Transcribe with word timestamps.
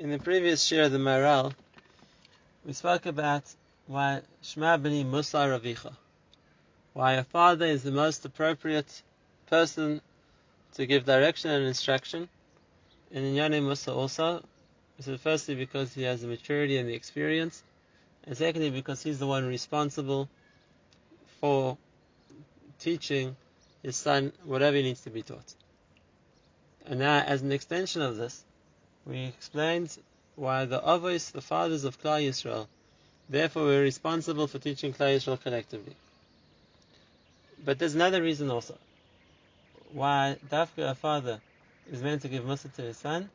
In 0.00 0.08
the 0.08 0.18
previous 0.18 0.64
share 0.64 0.84
of 0.84 0.92
the 0.92 0.98
Maharal, 0.98 1.52
we 2.64 2.72
spoke 2.72 3.04
about 3.04 3.42
why 3.86 4.22
Shema 4.40 4.78
B'ni 4.78 5.04
Musar 5.04 5.60
Ravicha, 5.60 5.92
why 6.94 7.12
a 7.12 7.22
father 7.22 7.66
is 7.66 7.82
the 7.82 7.90
most 7.90 8.24
appropriate 8.24 9.02
person 9.44 10.00
to 10.72 10.86
give 10.86 11.04
direction 11.04 11.50
and 11.50 11.66
instruction. 11.66 12.30
And 13.12 13.26
in 13.26 13.34
Yane 13.34 13.60
Musar 13.62 13.94
also, 13.94 14.42
so 15.00 15.18
firstly 15.18 15.54
because 15.54 15.92
he 15.92 16.04
has 16.04 16.22
the 16.22 16.28
maturity 16.28 16.78
and 16.78 16.88
the 16.88 16.94
experience, 16.94 17.62
and 18.24 18.34
secondly 18.34 18.70
because 18.70 19.02
he's 19.02 19.18
the 19.18 19.26
one 19.26 19.46
responsible 19.46 20.30
for 21.42 21.76
teaching 22.78 23.36
his 23.82 23.96
son 23.96 24.32
whatever 24.44 24.78
he 24.78 24.82
needs 24.82 25.02
to 25.02 25.10
be 25.10 25.20
taught. 25.20 25.54
And 26.86 27.00
now, 27.00 27.18
as 27.20 27.42
an 27.42 27.52
extension 27.52 28.00
of 28.00 28.16
this, 28.16 28.46
we 29.06 29.24
explained 29.24 29.96
why 30.36 30.64
the 30.64 30.80
Avos, 30.80 31.32
the 31.32 31.40
fathers 31.40 31.84
of 31.84 32.00
Klal 32.00 32.26
Yisrael, 32.26 32.66
therefore 33.28 33.64
were 33.64 33.80
responsible 33.80 34.46
for 34.46 34.58
teaching 34.58 34.92
Klal 34.92 35.16
Yisrael 35.16 35.40
collectively. 35.40 35.94
But 37.64 37.78
there's 37.78 37.94
another 37.94 38.22
reason 38.22 38.50
also 38.50 38.76
why 39.92 40.36
Dafka, 40.48 40.90
a 40.90 40.94
father, 40.94 41.40
is 41.90 42.02
meant 42.02 42.22
to 42.22 42.28
give 42.28 42.44
Musar 42.44 42.72
to 42.74 42.82
his 42.82 42.96
son, 42.96 43.28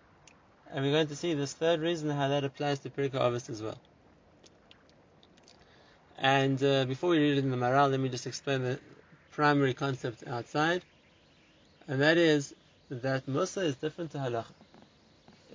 and 0.72 0.84
we're 0.84 0.92
going 0.92 1.08
to 1.08 1.16
see 1.16 1.34
this 1.34 1.54
third 1.54 1.82
reason 1.82 2.10
how 2.10 2.30
that 2.30 2.44
applies 2.44 2.80
to 2.80 2.90
Pirkei 2.90 3.20
Avos 3.20 3.50
as 3.50 3.62
well. 3.62 3.78
And 6.18 6.64
uh, 6.64 6.86
before 6.86 7.10
we 7.10 7.20
read 7.20 7.38
it 7.38 7.44
in 7.44 7.52
the 7.52 7.58
Maharal, 7.58 7.92
let 7.92 8.00
me 8.00 8.08
just 8.10 8.26
explain 8.26 8.64
the 8.64 8.80
primary 9.32 9.74
concept 9.74 10.24
outside, 10.28 10.82
and 11.88 12.02
that 12.02 12.18
is 12.18 12.56
that 12.90 13.28
Musar 13.28 13.64
is 13.64 13.76
different 13.76 14.12
to 14.12 14.18
Halacha. 14.20 14.46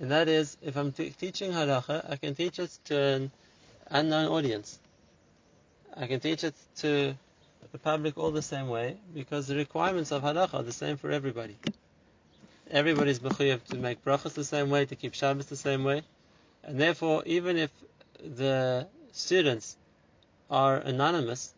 And 0.01 0.09
that 0.09 0.27
is, 0.27 0.57
if 0.63 0.77
I'm 0.77 0.91
teaching 0.91 1.51
Halacha, 1.51 2.11
I 2.11 2.15
can 2.15 2.33
teach 2.33 2.57
it 2.57 2.75
to 2.85 2.99
an 2.99 3.31
unknown 3.85 4.29
audience. 4.29 4.79
I 5.95 6.07
can 6.07 6.19
teach 6.19 6.43
it 6.43 6.55
to 6.77 7.13
the 7.71 7.77
public 7.77 8.17
all 8.17 8.31
the 8.31 8.41
same 8.41 8.67
way 8.67 8.97
because 9.13 9.45
the 9.45 9.55
requirements 9.55 10.11
of 10.11 10.23
Halacha 10.23 10.55
are 10.55 10.63
the 10.63 10.71
same 10.71 10.97
for 10.97 11.11
everybody. 11.11 11.55
Everybody's 12.71 13.19
mechuyev 13.19 13.63
to 13.65 13.77
make 13.77 14.03
brachas 14.03 14.33
the 14.33 14.43
same 14.43 14.71
way, 14.71 14.85
to 14.85 14.95
keep 14.95 15.13
Shabbos 15.13 15.45
the 15.45 15.55
same 15.55 15.83
way, 15.83 16.01
and 16.63 16.79
therefore, 16.79 17.21
even 17.27 17.57
if 17.57 17.69
the 18.23 18.87
students 19.11 19.77
are 20.49 20.77
anonymous, 20.77 21.53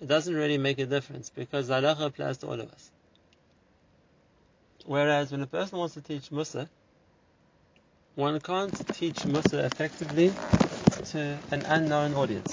it 0.00 0.06
doesn't 0.06 0.36
really 0.36 0.58
make 0.58 0.78
a 0.78 0.86
difference 0.86 1.30
because 1.30 1.68
halacha 1.68 2.06
applies 2.06 2.38
to 2.38 2.46
all 2.46 2.60
of 2.60 2.70
us. 2.70 2.92
Whereas 4.86 5.32
when 5.32 5.42
a 5.42 5.48
person 5.48 5.78
wants 5.78 5.94
to 5.94 6.00
teach 6.00 6.30
Musar, 6.30 6.68
one 8.18 8.40
can't 8.40 8.74
teach 8.94 9.22
Musar 9.22 9.62
effectively 9.62 10.32
to 11.04 11.38
an 11.52 11.64
unknown 11.66 12.14
audience. 12.14 12.52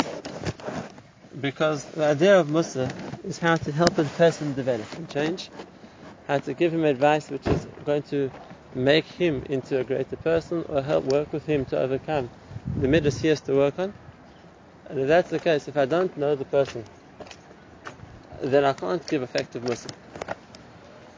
Because 1.42 1.84
the 1.86 2.06
idea 2.06 2.40
of 2.40 2.50
Musar 2.50 2.88
is 3.26 3.40
how 3.40 3.56
to 3.58 3.72
help 3.72 3.98
a 3.98 4.04
person 4.04 4.54
develop 4.54 4.86
and 4.96 5.10
change, 5.10 5.50
how 6.28 6.38
to 6.38 6.54
give 6.54 6.72
him 6.72 6.84
advice 6.86 7.32
which 7.32 7.48
is 7.48 7.66
going 7.84 8.04
to 8.04 8.30
make 8.76 9.06
him 9.06 9.42
into 9.50 9.80
a 9.80 9.84
greater 9.84 10.16
person 10.18 10.64
or 10.70 10.84
help 10.84 11.04
work 11.04 11.34
with 11.34 11.48
him 11.48 11.66
to 11.66 11.80
overcome 11.80 12.30
the 12.78 12.88
midas 12.88 13.20
he 13.20 13.30
has 13.30 13.42
to 13.42 13.56
work 13.56 13.80
on. 13.80 13.92
And 14.88 15.00
if 15.00 15.08
that's 15.08 15.32
the 15.32 15.40
case, 15.40 15.68
if 15.68 15.78
I 15.78 15.86
don't 15.86 16.16
know 16.16 16.36
the 16.36 16.46
person, 16.46 16.86
then 18.40 18.66
I 18.66 18.74
can't 18.74 19.10
give 19.10 19.24
effective 19.24 19.64
Musar. 19.64 19.90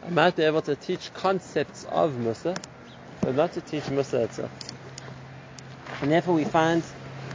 I 0.06 0.10
might 0.10 0.38
be 0.38 0.44
able 0.44 0.62
to 0.62 0.78
teach 0.78 1.14
concepts 1.14 1.84
of 1.84 2.14
Musar, 2.14 2.58
but 3.28 3.36
not 3.36 3.52
to 3.52 3.60
teach 3.60 3.84
Musar 3.88 4.24
itself. 4.24 4.50
And 6.02 6.10
therefore 6.10 6.34
we 6.34 6.46
find 6.46 6.82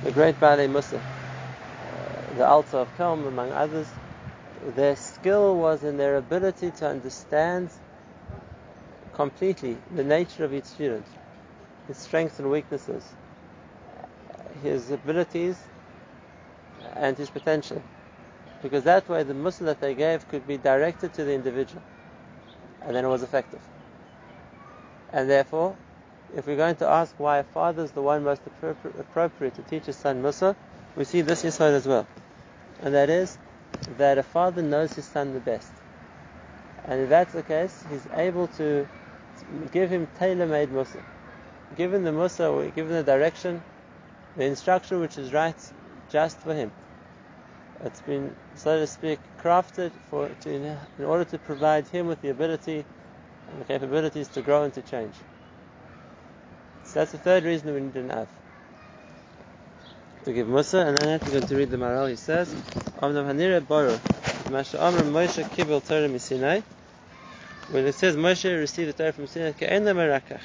the 0.02 0.10
great 0.10 0.40
Baalei 0.40 0.66
Musar, 0.66 0.96
uh, 0.96 2.34
the 2.38 2.46
Alter 2.46 2.78
of 2.78 2.96
Kelm 2.96 3.28
among 3.28 3.52
others, 3.52 3.86
their 4.74 4.96
skill 4.96 5.54
was 5.54 5.84
in 5.84 5.98
their 5.98 6.16
ability 6.16 6.70
to 6.70 6.88
understand 6.88 7.68
completely 9.12 9.76
the 9.94 10.02
nature 10.02 10.46
of 10.46 10.54
each 10.54 10.64
student, 10.64 11.04
his 11.88 11.98
strengths 11.98 12.38
and 12.38 12.50
weaknesses, 12.50 13.06
his 14.62 14.90
abilities 14.90 15.58
and 16.96 17.18
his 17.18 17.28
potential. 17.28 17.82
Because 18.62 18.84
that 18.84 19.06
way 19.10 19.24
the 19.24 19.34
Musar 19.34 19.66
that 19.66 19.80
they 19.80 19.94
gave 19.94 20.26
could 20.28 20.46
be 20.46 20.56
directed 20.56 21.12
to 21.12 21.24
the 21.24 21.34
individual 21.34 21.82
and 22.80 22.96
then 22.96 23.04
it 23.04 23.08
was 23.08 23.22
effective. 23.22 23.60
And 25.12 25.28
therefore, 25.28 25.76
if 26.34 26.46
we're 26.46 26.56
going 26.56 26.76
to 26.76 26.88
ask 26.88 27.14
why 27.18 27.38
a 27.38 27.44
father 27.44 27.84
is 27.84 27.90
the 27.90 28.00
one 28.00 28.24
most 28.24 28.42
appropriate 28.46 29.54
to 29.54 29.62
teach 29.62 29.84
his 29.84 29.96
son 29.96 30.22
Musar, 30.22 30.56
we 30.96 31.04
see 31.04 31.20
this 31.20 31.44
insight 31.44 31.74
as 31.74 31.86
well. 31.86 32.06
And 32.80 32.94
that 32.94 33.10
is 33.10 33.38
that 33.98 34.18
a 34.18 34.22
father 34.22 34.62
knows 34.62 34.94
his 34.94 35.04
son 35.04 35.34
the 35.34 35.40
best. 35.40 35.70
And 36.86 37.02
if 37.02 37.08
that's 37.08 37.32
the 37.32 37.42
case, 37.42 37.84
he's 37.90 38.06
able 38.14 38.48
to 38.48 38.88
give 39.70 39.90
him 39.90 40.08
tailor-made 40.18 40.70
Musar. 40.70 41.02
Given 41.76 42.04
the 42.04 42.10
Musar, 42.10 42.74
given 42.74 42.92
the 42.92 43.02
direction, 43.02 43.62
the 44.36 44.44
instruction 44.44 45.00
which 45.00 45.18
is 45.18 45.32
right 45.32 45.56
just 46.10 46.38
for 46.38 46.54
him. 46.54 46.72
It's 47.84 48.00
been, 48.00 48.34
so 48.54 48.78
to 48.78 48.86
speak, 48.86 49.18
crafted 49.42 49.90
for 50.08 50.28
to, 50.28 50.50
in 50.98 51.04
order 51.04 51.24
to 51.24 51.38
provide 51.38 51.86
him 51.88 52.06
with 52.06 52.20
the 52.22 52.30
ability 52.30 52.84
and 53.52 53.60
the 53.60 53.64
capabilities 53.64 54.28
to 54.28 54.42
grow 54.42 54.64
and 54.64 54.74
to 54.74 54.82
change. 54.82 55.14
So 56.84 57.00
that's 57.00 57.12
the 57.12 57.18
third 57.18 57.44
reason 57.44 57.72
we 57.74 57.80
need 57.80 57.96
an 57.96 58.10
Av. 58.10 58.28
To 60.24 60.32
give 60.32 60.46
Musar, 60.46 60.86
and 60.86 60.98
then 60.98 61.20
we're 61.24 61.32
going 61.32 61.46
to 61.46 61.56
read 61.56 61.70
the 61.70 61.76
Maharal. 61.76 62.08
He 62.08 62.16
says, 62.16 62.52
"Amnam 63.00 63.26
hanira 63.26 63.66
baru, 63.66 63.98
Masha 64.50 64.82
Amr 64.82 65.00
Moshe 65.02 65.42
kibel 65.50 65.86
Torah 65.86 66.08
misinai." 66.08 66.62
When 67.70 67.86
it 67.86 67.94
says 67.94 68.16
Moshe 68.16 68.44
received 68.58 68.90
the 68.90 68.92
Torah 68.92 69.12
from 69.12 69.26
Sinai, 69.26 69.52
ke'ena 69.52 69.94
merakach. 69.94 70.40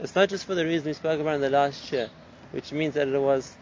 It's 0.00 0.14
not 0.14 0.28
just 0.28 0.46
for 0.46 0.54
the 0.54 0.64
reason 0.64 0.86
we 0.86 0.94
spoke 0.94 1.20
about 1.20 1.36
in 1.36 1.40
the 1.40 1.50
last 1.50 1.92
year, 1.92 2.10
which 2.50 2.72
means 2.72 2.94
that 2.94 3.06
it 3.06 3.18
was 3.18 3.54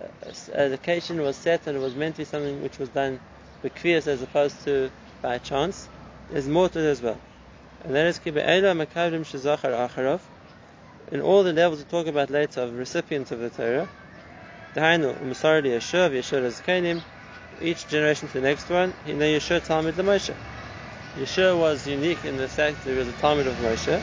uh, 0.00 0.32
an 0.54 0.72
occasion 0.72 1.22
was 1.22 1.36
set 1.36 1.66
and 1.66 1.76
it 1.76 1.80
was 1.80 1.94
meant 1.94 2.16
to 2.16 2.22
be 2.22 2.24
something 2.24 2.62
which 2.62 2.78
was 2.78 2.88
done 2.90 3.20
bekvias 3.62 4.06
as 4.06 4.20
opposed 4.22 4.62
to 4.64 4.90
by 5.22 5.38
chance. 5.38 5.88
There's 6.30 6.48
more 6.48 6.68
to 6.68 6.78
it 6.78 6.84
as 6.84 7.00
well. 7.00 7.18
And 7.84 7.96
that 7.96 8.06
is 8.06 8.18
kibe'ela 8.20 8.76
makavdim 8.76 9.24
shezachar 9.24 9.88
acharov. 9.88 10.20
In 11.10 11.20
all 11.20 11.42
the 11.42 11.52
levels 11.52 11.80
we 11.80 11.84
talk 11.84 12.06
about 12.06 12.30
later 12.30 12.60
of 12.60 12.78
recipients 12.78 13.32
of 13.32 13.40
the 13.40 13.50
Torah, 13.50 13.88
Dahainu 14.74 15.20
umasarli 15.20 15.66
Yeshua, 15.76 16.10
Yeshua 16.10 16.46
Zakanim, 16.46 17.02
each 17.60 17.88
generation 17.88 18.28
to 18.28 18.34
the 18.34 18.40
next 18.40 18.70
one, 18.70 18.94
he 19.04 19.12
know 19.12 19.24
Yeshua 19.24 19.64
Talmud 19.64 19.96
the 19.96 20.02
Moshe. 20.04 20.34
Yeshua 21.16 21.58
was 21.58 21.86
unique 21.86 22.24
in 22.24 22.36
the 22.36 22.48
fact 22.48 22.84
that 22.84 22.90
he 22.90 22.96
was 22.96 23.08
a 23.08 23.12
Talmud 23.12 23.48
of 23.48 23.56
Moshe. 23.56 24.02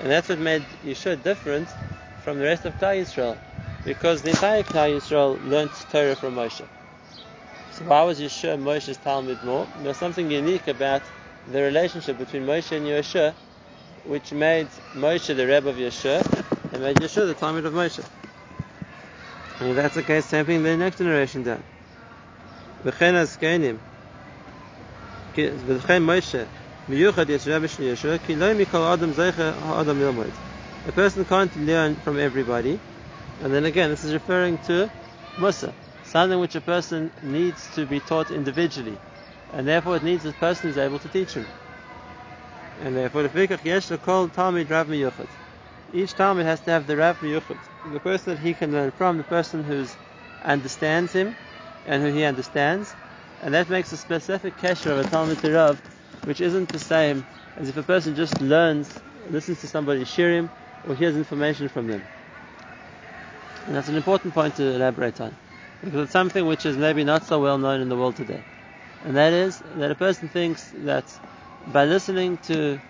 And 0.00 0.10
that's 0.10 0.28
what 0.28 0.38
made 0.38 0.64
Yeshua 0.84 1.22
different 1.22 1.68
from 2.22 2.38
the 2.38 2.44
rest 2.44 2.64
of 2.64 2.78
Klal 2.78 3.00
Yisrael, 3.00 3.36
because 3.84 4.22
the 4.22 4.30
entire 4.30 4.62
Klal 4.62 4.96
Yisrael 4.96 5.38
learnt 5.48 5.70
Torah 5.90 6.16
from 6.16 6.34
Moshe. 6.34 6.66
So 7.74 7.84
why 7.86 8.04
was 8.04 8.20
Yeshua 8.20 8.56
Moshe's 8.56 8.98
Talmud 8.98 9.42
more? 9.42 9.66
There's 9.82 9.96
something 9.96 10.30
unique 10.30 10.68
about 10.68 11.02
the 11.50 11.60
relationship 11.60 12.18
between 12.18 12.46
Moshe 12.46 12.70
and 12.70 12.86
Yeshua, 12.86 13.34
which 14.06 14.32
made 14.32 14.68
Moshe 14.94 15.34
the 15.34 15.44
Rebbe 15.44 15.68
of 15.68 15.74
Yeshua, 15.74 16.22
and 16.72 16.82
made 16.82 16.98
Yeshua 16.98 17.26
the 17.26 17.34
Talmud 17.34 17.64
of 17.64 17.72
Moshe. 17.72 18.04
And 19.58 19.70
if 19.70 19.74
that's 19.74 19.96
the 19.96 20.04
case, 20.04 20.24
same 20.26 20.46
thing 20.46 20.62
the 20.62 20.76
next 20.76 20.98
generation 20.98 21.42
done. 21.42 21.64
V'chen 22.84 23.14
azkenim, 23.14 23.78
v'chen 25.34 26.04
Moshe, 26.04 26.46
a 30.86 30.92
person 30.92 31.24
can't 31.24 31.56
learn 31.56 31.96
from 31.96 32.20
everybody. 32.20 32.78
And 33.42 33.52
then 33.52 33.64
again, 33.64 33.90
this 33.90 34.04
is 34.04 34.12
referring 34.12 34.58
to 34.58 34.88
Musar, 35.38 35.72
something 36.14 36.38
which 36.38 36.54
a 36.54 36.60
person 36.60 37.10
needs 37.22 37.74
to 37.74 37.84
be 37.86 37.98
taught 37.98 38.30
individually. 38.30 38.96
And 39.52 39.66
therefore 39.66 39.96
it 39.96 40.04
needs 40.04 40.24
a 40.24 40.32
person 40.32 40.70
who's 40.70 40.78
able 40.78 41.00
to 41.00 41.08
teach 41.08 41.34
him. 41.34 41.44
And 42.80 42.96
therefore, 42.96 43.24
the 43.24 43.98
call 44.00 44.28
Talmud 44.28 44.70
Rav 44.70 44.86
Miyuchad. 44.86 45.26
Each 45.92 46.14
Talmud 46.14 46.46
has 46.46 46.60
to 46.60 46.70
have 46.70 46.86
the 46.86 46.96
Rav 46.96 47.18
Miyuchad, 47.20 47.58
the 47.84 47.98
person 47.98 48.32
that 48.32 48.40
he 48.40 48.54
can 48.54 48.70
learn 48.70 48.92
from, 48.92 49.18
the 49.18 49.24
person 49.24 49.64
who 49.64 49.84
understands 50.40 51.12
him 51.12 51.34
and 51.84 52.00
who 52.00 52.10
he 52.10 52.22
understands. 52.22 52.94
And 53.42 53.52
that 53.54 53.68
makes 53.68 53.90
a 53.90 53.96
specific 53.96 54.56
kesher 54.56 54.92
of 54.92 55.04
a 55.04 55.10
Talmud 55.10 55.38
to 55.40 55.52
Rav 55.52 55.80
which 56.26 56.40
isn't 56.40 56.68
the 56.68 56.78
same 56.78 57.24
as 57.56 57.68
if 57.68 57.76
a 57.76 57.82
person 57.82 58.14
just 58.14 58.40
learns, 58.40 59.02
listens 59.30 59.60
to 59.62 59.66
somebody 59.66 60.04
shiurim, 60.04 60.48
or 60.84 60.94
hears 60.94 61.16
information 61.16 61.68
from 61.68 61.88
them. 61.88 62.04
And 63.66 63.74
that's 63.74 63.88
an 63.88 63.96
important 63.96 64.32
point 64.32 64.54
to 64.56 64.62
elaborate 64.62 65.20
on, 65.20 65.34
because 65.84 66.04
it's 66.04 66.12
something 66.12 66.46
which 66.46 66.64
is 66.66 66.76
maybe 66.76 67.04
not 67.04 67.24
so 67.24 67.40
well 67.40 67.58
known 67.58 67.80
in 67.80 67.88
the 67.88 67.96
world 67.96 68.16
today. 68.16 68.40
And 69.04 69.16
that 69.16 69.32
is 69.32 69.62
that 69.76 69.90
a 69.90 69.94
person 69.94 70.28
thinks 70.28 70.72
that 70.76 71.04
by 71.66 71.84
listening 71.84 72.38
to 72.48 72.80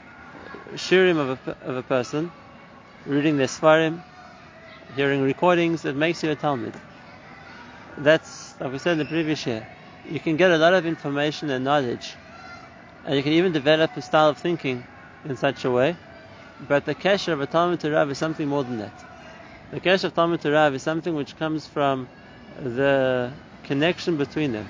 shiurim 0.75 1.19
of 1.19 1.39
a, 1.47 1.57
of 1.63 1.77
a 1.77 1.83
person, 1.83 2.31
reading 3.05 3.37
their 3.37 3.49
svarim, 3.49 3.99
hearing 4.95 5.23
recordings, 5.23 5.85
it 5.85 5.97
makes 5.97 6.23
you 6.23 6.31
a 6.31 6.37
Talmud. 6.37 6.75
That's, 7.99 8.55
like 8.61 8.73
we 8.73 8.79
said 8.79 8.93
in 8.93 8.99
the 8.99 9.05
previous 9.05 9.47
year, 9.47 9.67
you 10.05 10.21
can 10.21 10.37
get 10.37 10.51
a 10.51 10.59
lot 10.59 10.75
of 10.75 10.87
information 10.87 11.51
and 11.51 11.65
knowledge, 11.65 12.15
and 13.05 13.17
you 13.17 13.23
can 13.23 13.33
even 13.33 13.53
develop 13.53 13.97
a 13.97 14.03
style 14.03 14.29
of 14.29 14.39
thinking 14.39 14.85
in 15.25 15.37
such 15.37 15.65
a 15.65 15.71
way, 15.71 15.97
but 16.69 16.85
the 16.85 16.95
kesher 16.95 17.33
of 17.33 17.41
a 17.41 17.47
Talmud 17.47 17.81
to 17.81 17.91
Rav 17.91 18.11
is 18.11 18.19
something 18.19 18.49
more 18.49 18.65
than 18.65 18.79
that. 18.79 18.93
The 19.71 19.81
kesher 19.81 20.05
of 20.05 20.15
Talmud 20.15 20.41
to 20.43 20.51
Rav 20.53 20.75
is 20.75 20.83
something 20.83 21.15
which 21.15 21.37
comes 21.37 21.67
from 21.67 22.09
the 22.63 23.33
connection 23.65 24.17
between 24.17 24.53
them. 24.53 24.69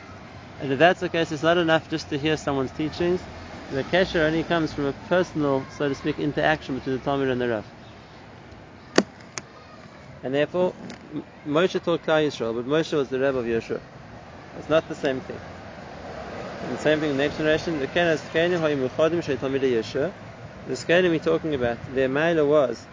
And 0.61 0.73
if 0.73 0.79
that's 0.79 1.01
the 1.01 1.09
case, 1.09 1.33
it's 1.33 1.43
not 1.43 1.59
enough 1.59 1.89
just 1.89 2.09
to 2.11 2.19
hear 2.19 2.37
someone's 2.37 2.73
teachings. 2.73 3.21
The 3.71 3.83
kesher 3.85 4.21
only 4.21 4.45
comes 4.45 4.73
from 4.73 4.87
a 4.87 4.93
personal, 5.09 5.67
so 5.71 5.89
to 5.89 5.95
speak, 5.95 6.19
interaction 6.19 6.75
between 6.77 6.99
the 6.99 7.05
Talmud 7.05 7.29
and 7.29 7.41
the 7.41 7.49
Rav. 7.49 7.67
And 10.23 10.35
therefore, 10.35 10.75
Moshe 11.47 11.83
taught 11.83 12.03
Klal 12.03 12.27
Yisrael, 12.27 12.55
but 12.55 12.67
Moshe 12.67 12.93
was 12.93 13.09
the 13.09 13.19
Rebbe 13.19 13.39
of 13.39 13.45
Yeshua. 13.45 13.81
It's 14.59 14.69
not 14.69 14.89
the 14.89 14.95
same 14.95 15.21
thing. 15.21 15.39
And 16.63 16.79
the 16.79 16.81
same 16.81 17.01
thing 17.01 17.11
in 17.11 17.17
the 17.17 17.23
next 17.23 17.37
generation. 17.37 17.79
The 17.79 17.87
Kenas. 17.89 18.23
The 20.67 21.11
we're 21.11 21.19
talking 21.19 21.55
about, 21.55 21.95
their 21.95 22.09
Maila 22.09 22.49
was 22.49 22.87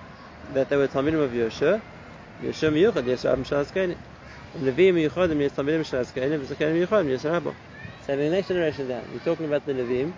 that 0.53 0.69
they 0.69 0.75
were 0.75 0.89
Talmidim 0.89 1.23
of 1.23 1.31
Yeshua. 1.31 1.81
Yeshua 2.43 2.73
Miyuchad, 2.73 3.03
Yeshua 3.03 3.33
Abim 3.33 3.45
Shalas 3.45 3.71
Yes 4.53 4.63
Rabbo. 7.23 7.55
So 8.05 8.15
the 8.17 8.29
next 8.29 8.47
generation 8.49 8.87
down, 8.89 9.03
we're 9.13 9.19
talking 9.19 9.45
about 9.45 9.65
the 9.65 9.71
Levim. 9.73 10.11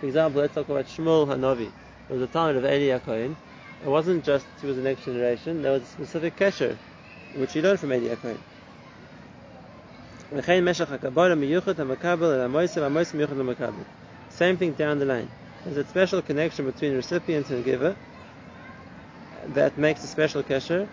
For 0.00 0.06
example, 0.06 0.40
let's 0.40 0.54
talk 0.54 0.68
about 0.70 0.86
Shmuel 0.86 1.26
Hanavi. 1.26 1.66
It 1.66 2.12
was 2.12 2.20
the 2.20 2.26
Talmud 2.26 2.56
of 2.56 2.64
Eli 2.64 2.98
Hakohen. 2.98 3.36
It 3.84 3.88
wasn't 3.88 4.24
just 4.24 4.46
he 4.58 4.66
was 4.66 4.76
the 4.76 4.82
next 4.82 5.04
generation, 5.04 5.60
there 5.60 5.72
was 5.72 5.82
a 5.82 5.86
specific 5.86 6.34
kesher, 6.34 6.78
which 7.36 7.52
he 7.52 7.60
learned 7.60 7.78
from 7.78 7.92
Eli 7.92 8.14
Hakohen. 8.14 8.38
Same 14.30 14.56
thing 14.56 14.72
down 14.72 14.98
the 14.98 15.04
line. 15.04 15.28
There's 15.64 15.76
a 15.76 15.84
special 15.84 16.22
connection 16.22 16.64
between 16.64 16.94
recipient 16.94 17.50
and 17.50 17.62
giver 17.62 17.96
that 19.48 19.76
makes 19.76 20.02
a 20.04 20.06
special 20.06 20.42
kesher. 20.42 20.88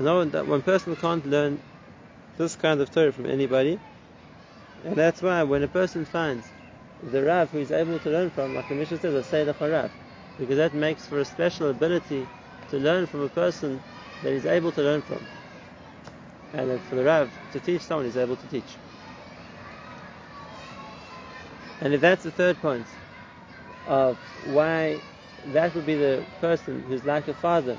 No, 0.00 0.24
that 0.24 0.46
one 0.46 0.62
person 0.62 0.96
can't 0.96 1.26
learn 1.26 1.60
this 2.38 2.56
kind 2.56 2.80
of 2.80 2.90
Torah 2.90 3.12
from 3.12 3.26
anybody, 3.26 3.78
and 4.82 4.96
that's 4.96 5.20
why 5.20 5.42
when 5.42 5.62
a 5.62 5.68
person 5.68 6.06
finds 6.06 6.50
the 7.02 7.22
Rav 7.22 7.50
who 7.50 7.58
is 7.58 7.70
able 7.70 7.98
to 7.98 8.08
learn 8.08 8.30
from, 8.30 8.54
like 8.54 8.66
the 8.68 8.74
Mishnah 8.74 8.96
says, 8.96 9.14
a 9.14 9.22
Seder 9.22 9.54
Rav, 9.60 9.90
because 10.38 10.56
that 10.56 10.72
makes 10.72 11.06
for 11.06 11.18
a 11.18 11.24
special 11.24 11.68
ability 11.68 12.26
to 12.68 12.78
learn 12.78 13.06
from 13.06 13.20
a 13.20 13.28
person 13.28 13.82
that 14.22 14.32
is 14.32 14.46
able 14.46 14.72
to 14.72 14.80
learn 14.80 15.02
from 15.02 15.20
and 16.54 16.80
for 16.82 16.96
the 16.96 17.04
Rav 17.04 17.30
to 17.52 17.60
teach 17.60 17.82
someone 17.82 18.06
is 18.06 18.16
able 18.16 18.36
to 18.36 18.46
teach. 18.48 18.76
And 21.82 21.92
if 21.92 22.00
that's 22.00 22.22
the 22.22 22.30
third 22.30 22.60
point 22.60 22.86
of 23.86 24.16
why 24.44 25.00
that 25.44 25.74
would 25.74 25.86
be 25.86 25.94
the 25.94 26.24
person 26.40 26.84
who's 26.88 27.04
like 27.04 27.28
a 27.28 27.34
father 27.34 27.76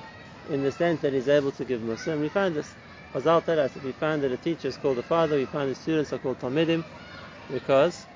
in 0.49 0.63
the 0.63 0.71
sense 0.71 1.01
that 1.01 1.13
he's 1.13 1.27
able 1.29 1.51
to 1.53 1.65
give 1.65 1.81
Musar, 1.81 2.13
and 2.13 2.21
we 2.21 2.29
find 2.29 2.55
this. 2.55 2.75
Chazal 3.13 3.43
tell 3.45 3.59
us 3.59 3.73
that 3.73 3.83
we 3.83 3.91
find 3.91 4.23
that 4.23 4.31
a 4.31 4.37
teacher 4.37 4.67
is 4.69 4.77
called 4.77 4.97
a 4.97 5.03
father, 5.03 5.35
we 5.35 5.45
find 5.45 5.69
the 5.69 5.75
students 5.75 6.13
are 6.13 6.19
called 6.19 6.39
Talmidim, 6.39 6.83
because 7.51 8.07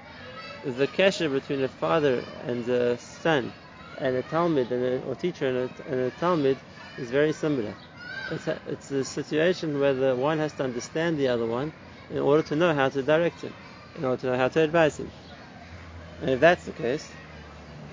the 0.63 0.87
kesher 0.87 1.31
between 1.31 1.63
a 1.63 1.67
father 1.67 2.23
and 2.43 2.67
a 2.69 2.97
son, 2.97 3.53
and 3.97 4.15
a 4.15 4.23
Talmud, 4.23 4.71
and 4.71 4.83
a, 4.83 5.01
or 5.05 5.15
teacher 5.15 5.47
and 5.47 5.57
a, 5.57 5.91
and 5.91 6.01
a 6.01 6.11
Talmud, 6.11 6.57
is 6.97 7.11
very 7.11 7.33
similar. 7.33 7.75
It's 8.31 8.47
a, 8.47 8.59
it's 8.65 8.91
a 8.91 9.03
situation 9.05 9.79
where 9.79 9.93
the 9.93 10.15
one 10.15 10.39
has 10.39 10.53
to 10.53 10.63
understand 10.63 11.17
the 11.17 11.27
other 11.27 11.45
one 11.45 11.73
in 12.09 12.19
order 12.19 12.43
to 12.43 12.55
know 12.55 12.73
how 12.73 12.89
to 12.89 13.03
direct 13.03 13.41
him, 13.41 13.53
in 13.95 14.05
order 14.05 14.21
to 14.21 14.27
know 14.27 14.37
how 14.37 14.47
to 14.47 14.61
advise 14.61 14.97
him. 14.97 15.11
And 16.21 16.31
if 16.31 16.39
that's 16.39 16.65
the 16.65 16.71
case, 16.73 17.07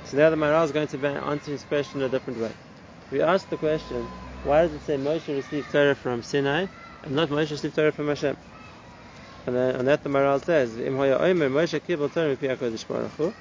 so 0.05 0.17
now 0.17 0.31
the 0.31 0.37
Maharal 0.37 0.65
is 0.65 0.73
going 0.73 0.89
to 0.89 1.07
answer 1.07 1.51
his 1.51 1.65
question 1.65 2.01
in 2.01 2.07
a 2.07 2.11
different 2.11 2.41
way. 2.41 2.53
We 3.13 3.21
ask 3.21 3.47
the 3.51 3.59
question, 3.59 4.09
why 4.43 4.63
does 4.63 4.73
it 4.73 4.81
say 4.81 4.97
Moshe 4.97 5.29
received 5.29 5.71
Torah 5.71 5.95
from 5.95 6.23
Sinai 6.23 6.65
and 7.05 7.15
not 7.15 7.29
Moshe 7.29 7.51
received 7.51 7.75
Torah 7.75 7.93
from 7.93 8.09
Hashem? 8.09 8.39
And 9.47 9.55
then, 9.55 9.77
on 9.77 9.85
that 9.85 10.03
the 10.03 10.09
Maharal 10.09 10.43
says, 10.43 10.79
Im 10.79 10.95
Moshe 10.95 11.79
kibel 11.83 12.11
Torah 12.11 12.35
Baruch 12.89 13.13
Hu, 13.19 13.35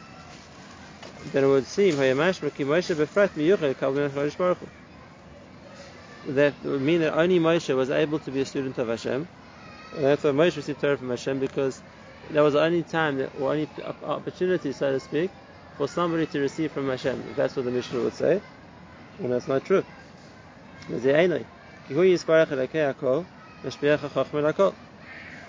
then 1.32 1.46
it 1.46 1.48
would 1.48 1.66
seem 1.66 1.96
Moshe 1.96 2.42
that 6.26 6.54
would 6.64 6.82
mean 6.82 7.00
that 7.00 7.18
only 7.18 7.40
Moshe 7.40 7.74
was 7.74 7.90
able 7.90 8.20
to 8.20 8.30
be 8.30 8.42
a 8.42 8.46
student 8.46 8.78
of 8.78 8.90
Hashem. 8.90 9.26
And 9.94 10.04
that's 10.04 10.26
why 10.26 10.32
Moshe 10.32 10.58
received 10.58 10.82
Torah 10.82 10.98
from 10.98 11.12
Hashem 11.12 11.40
because 11.40 11.82
that 12.30 12.42
was 12.42 12.56
the 12.56 12.62
only 12.62 12.84
time, 12.84 13.20
that, 13.20 13.32
or 13.34 13.52
only 13.52 13.70
opportunity, 14.04 14.74
so 14.74 14.92
to 14.92 15.00
speak, 15.00 15.32
for 15.78 15.88
somebody 15.88 16.28
to 16.28 16.40
receive 16.42 16.74
from 16.74 16.90
Hashem. 16.90 17.36
That's 17.36 17.56
what 17.56 17.64
the 17.64 17.72
Mishnah 17.72 18.02
would 18.02 18.14
say. 18.14 18.42
And 19.20 19.32
that's 19.32 19.48
not 19.48 19.66
true. 19.66 19.84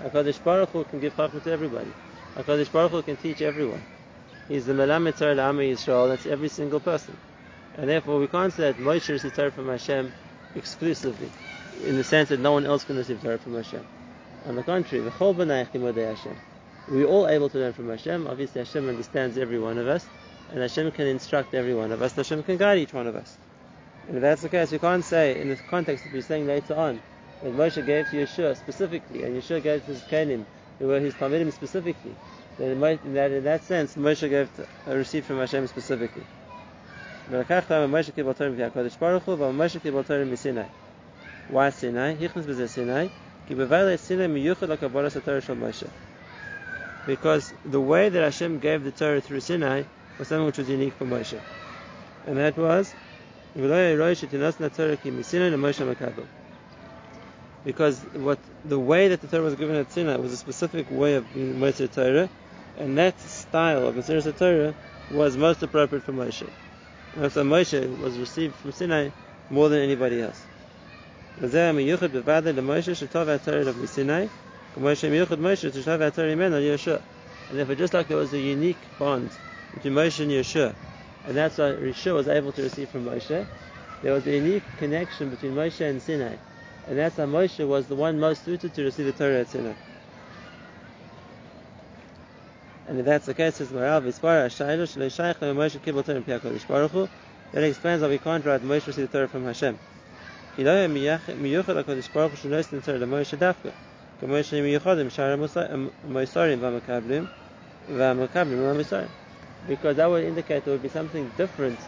HaKadosh 0.02 0.42
Baruch 0.42 0.70
Hu 0.70 0.84
can 0.84 1.00
give 1.00 1.14
Chachma 1.14 1.42
to 1.44 1.50
everybody. 1.50 1.92
HaKadosh 2.36 2.72
Baruch 2.72 2.90
Hu 2.90 3.02
can 3.02 3.16
teach 3.16 3.40
everyone. 3.40 3.82
He's 4.48 4.66
the 4.66 4.72
Melamed 4.72 5.16
Torah 5.16 5.34
L'Amei 5.34 5.72
Yisrael, 5.72 6.08
that's 6.08 6.26
every 6.26 6.48
single 6.48 6.80
person. 6.80 7.16
And 7.76 7.88
therefore 7.88 8.18
we 8.18 8.26
can't 8.26 8.52
say 8.52 8.72
that 8.72 8.78
Moshe 8.78 9.08
received 9.08 9.36
Torah 9.36 9.50
from 9.50 9.68
Hashem 9.68 10.12
exclusively, 10.56 11.30
in 11.86 11.96
the 11.96 12.04
sense 12.04 12.28
that 12.30 12.40
no 12.40 12.52
one 12.52 12.66
else 12.66 12.84
can 12.84 12.96
receive 12.96 13.22
Torah 13.22 13.38
from 13.38 13.54
Hashem. 13.54 13.86
On 14.46 14.56
the 14.56 14.62
contrary, 14.62 15.04
Hashem. 15.08 16.36
We're 16.90 17.06
all 17.06 17.28
able 17.28 17.48
to 17.48 17.58
learn 17.58 17.72
from 17.72 17.88
Hashem. 17.88 18.26
Obviously, 18.26 18.60
Hashem 18.60 18.88
understands 18.88 19.38
every 19.38 19.58
one 19.58 19.78
of 19.78 19.86
us, 19.86 20.04
and 20.50 20.60
Hashem 20.60 20.90
can 20.90 21.06
instruct 21.06 21.54
every 21.54 21.74
one 21.74 21.92
of 21.92 22.02
us. 22.02 22.12
Hashem 22.14 22.42
can 22.42 22.56
guide 22.56 22.78
each 22.78 22.92
one 22.92 23.06
of 23.06 23.14
us. 23.14 23.36
And 24.12 24.18
if 24.18 24.22
that's 24.24 24.42
the 24.42 24.50
case, 24.50 24.70
you 24.70 24.78
can't 24.78 25.02
say 25.02 25.40
in 25.40 25.48
the 25.48 25.56
context 25.56 26.04
that 26.04 26.12
we're 26.12 26.20
saying 26.20 26.46
later 26.46 26.74
on 26.74 27.00
that 27.42 27.56
Moshe 27.56 27.82
gave 27.86 28.10
to 28.10 28.18
Yeshua 28.18 28.54
specifically, 28.54 29.22
and 29.22 29.34
Yeshua 29.34 29.62
gave 29.62 29.86
to 29.86 29.92
his 29.92 30.02
Kalim, 30.02 30.44
who 30.78 30.88
were 30.88 31.00
his 31.00 31.14
Talmidim 31.14 31.50
specifically. 31.50 32.14
Then 32.58 32.72
in 32.72 33.14
that, 33.14 33.30
in 33.30 33.44
that 33.44 33.64
sense, 33.64 33.96
Moshe 33.96 34.28
gave 34.28 34.54
to, 34.56 34.66
uh, 34.86 34.96
received 34.96 35.24
from 35.24 35.38
Hashem 35.38 35.66
specifically. 35.66 36.24
Why 37.26 37.42
Sinai? 41.70 42.14
Hichnas 42.14 42.44
b'zeh 42.44 42.68
Sinai. 42.68 43.08
Because 47.06 47.54
the 47.64 47.80
way 47.80 48.10
that 48.10 48.22
Hashem 48.22 48.58
gave 48.58 48.84
the 48.84 48.92
Torah 48.92 49.22
through 49.22 49.40
Sinai 49.40 49.84
was 50.18 50.28
something 50.28 50.44
which 50.44 50.58
was 50.58 50.68
unique 50.68 50.92
for 50.92 51.06
Moshe. 51.06 51.40
And 52.26 52.36
that 52.36 52.58
was 52.58 52.94
because 57.64 58.00
what 58.14 58.38
the 58.64 58.78
way 58.78 59.08
that 59.08 59.20
the 59.20 59.28
Torah 59.28 59.42
was 59.42 59.54
given 59.54 59.76
at 59.76 59.90
Sinai 59.90 60.16
was 60.16 60.32
a 60.32 60.36
specific 60.36 60.90
way 60.90 61.14
of 61.16 61.32
being 61.34 61.54
Moshe 61.56 61.92
Torah, 61.92 62.30
and 62.76 62.96
that 62.98 63.20
style 63.20 63.86
of 63.86 63.94
Mesiras 63.94 64.36
Torah 64.38 64.74
was 65.10 65.36
most 65.36 65.62
appropriate 65.62 66.04
for 66.04 66.12
Moshe. 66.12 66.48
And 67.14 67.30
so 67.30 67.44
Moshe 67.44 67.98
was 67.98 68.18
received 68.18 68.56
from 68.56 68.72
Sinai 68.72 69.10
more 69.50 69.68
than 69.68 69.80
anybody 69.80 70.22
else. 70.22 70.46
And 71.40 71.50
therefore, 77.58 77.74
just 77.74 77.94
like 77.94 78.08
there 78.08 78.16
was 78.16 78.32
a 78.32 78.38
unique 78.38 78.88
bond 78.98 79.36
between 79.74 79.94
Moshe 79.94 80.20
and 80.20 80.30
Yeshua, 80.30 80.74
and 81.26 81.36
that's 81.36 81.58
why 81.58 81.72
Yeshua 81.72 82.14
was 82.14 82.28
able 82.28 82.52
to 82.52 82.62
receive 82.62 82.90
from 82.90 83.04
Moshe, 83.04 83.46
there 84.02 84.12
was 84.12 84.26
a 84.26 84.32
unique 84.32 84.64
connection 84.76 85.30
between 85.30 85.52
Moshe 85.54 85.80
and 85.80 86.02
Sinai, 86.02 86.36
and 86.88 86.98
that's 86.98 87.18
why 87.18 87.24
Moshe 87.24 87.66
was 87.66 87.86
the 87.86 87.94
one 87.94 88.18
most 88.18 88.44
suited 88.44 88.74
to 88.74 88.82
receive 88.82 89.06
the 89.06 89.12
Torah 89.12 89.40
at 89.40 89.48
Sinai. 89.48 89.74
And 92.88 92.98
if 92.98 93.06
that's 93.06 93.26
the 93.26 93.34
case, 93.34 93.54
says 93.56 93.68
Maharal 93.68 94.02
Vispara 94.02 94.46
Shailu 94.48 94.82
Shalei 94.82 95.10
Shaykh 95.14 95.38
Moshe 95.38 95.80
Kibbutz 95.80 96.06
Torah 96.06 96.20
Piyah 96.20 96.40
Kodesh 96.40 96.66
Baruch 96.66 96.90
Hu. 96.90 97.08
That 97.52 97.62
explains 97.62 98.02
why 98.02 98.08
we 98.08 98.18
can't 98.18 98.44
write 98.44 98.62
Moshe 98.62 98.88
received 98.88 99.12
the 99.12 99.18
Torah 99.18 99.28
from 99.28 99.44
Hashem. 99.44 99.78
Hilaya 100.58 100.90
miyuchad 100.90 101.84
HaKadosh 101.84 102.12
Baruch 102.12 102.32
Hu 102.32 102.48
shenois 102.48 102.68
the 102.68 102.80
Torah 102.80 102.98
Moshe 102.98 103.38
because 109.66 109.96
that 109.96 110.08
would 110.10 110.24
indicate 110.24 110.64
there 110.64 110.72
would 110.72 110.82
be 110.82 110.88
something 110.88 111.30
different 111.36 111.78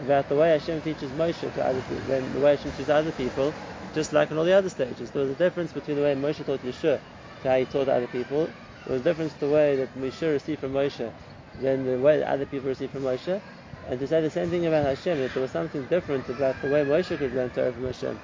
about 0.00 0.28
the 0.28 0.36
way 0.36 0.50
Hashem 0.50 0.82
teaches 0.82 1.10
Moshe 1.12 1.52
to 1.52 1.64
other 1.64 1.82
people 1.82 2.04
than 2.06 2.32
the 2.32 2.40
way 2.40 2.50
Hashem 2.50 2.72
teaches 2.72 2.90
other 2.90 3.12
people, 3.12 3.54
just 3.92 4.12
like 4.12 4.30
in 4.30 4.38
all 4.38 4.44
the 4.44 4.52
other 4.52 4.68
stages. 4.68 5.10
There 5.10 5.22
was 5.22 5.30
a 5.30 5.34
difference 5.34 5.72
between 5.72 5.96
the 5.96 6.02
way 6.02 6.14
Moshe 6.14 6.44
taught 6.44 6.62
Yeshua 6.62 7.00
to 7.42 7.48
how 7.48 7.56
he 7.56 7.64
taught 7.64 7.88
other 7.88 8.06
people. 8.08 8.46
There 8.84 8.92
was 8.92 9.00
a 9.00 9.04
difference 9.04 9.34
the 9.34 9.48
way 9.48 9.76
that 9.76 9.96
Moshe 9.96 10.22
received 10.22 10.60
from 10.60 10.72
Moshe 10.72 11.12
than 11.60 11.84
the 11.86 11.98
way 11.98 12.18
that 12.18 12.28
other 12.28 12.46
people 12.46 12.68
received 12.68 12.92
from 12.92 13.02
Moshe. 13.02 13.40
And 13.88 14.00
to 14.00 14.06
say 14.06 14.20
the 14.20 14.30
same 14.30 14.50
thing 14.50 14.66
about 14.66 14.86
Hashem, 14.86 15.18
that 15.18 15.32
there 15.34 15.42
was 15.42 15.50
something 15.50 15.84
different 15.84 16.28
about 16.28 16.60
the 16.60 16.68
way 16.68 16.82
Moshe 16.82 17.16
could 17.18 17.34
learn 17.34 17.50
Torah 17.50 17.72
from 17.72 17.84
Hashem, 17.84 18.18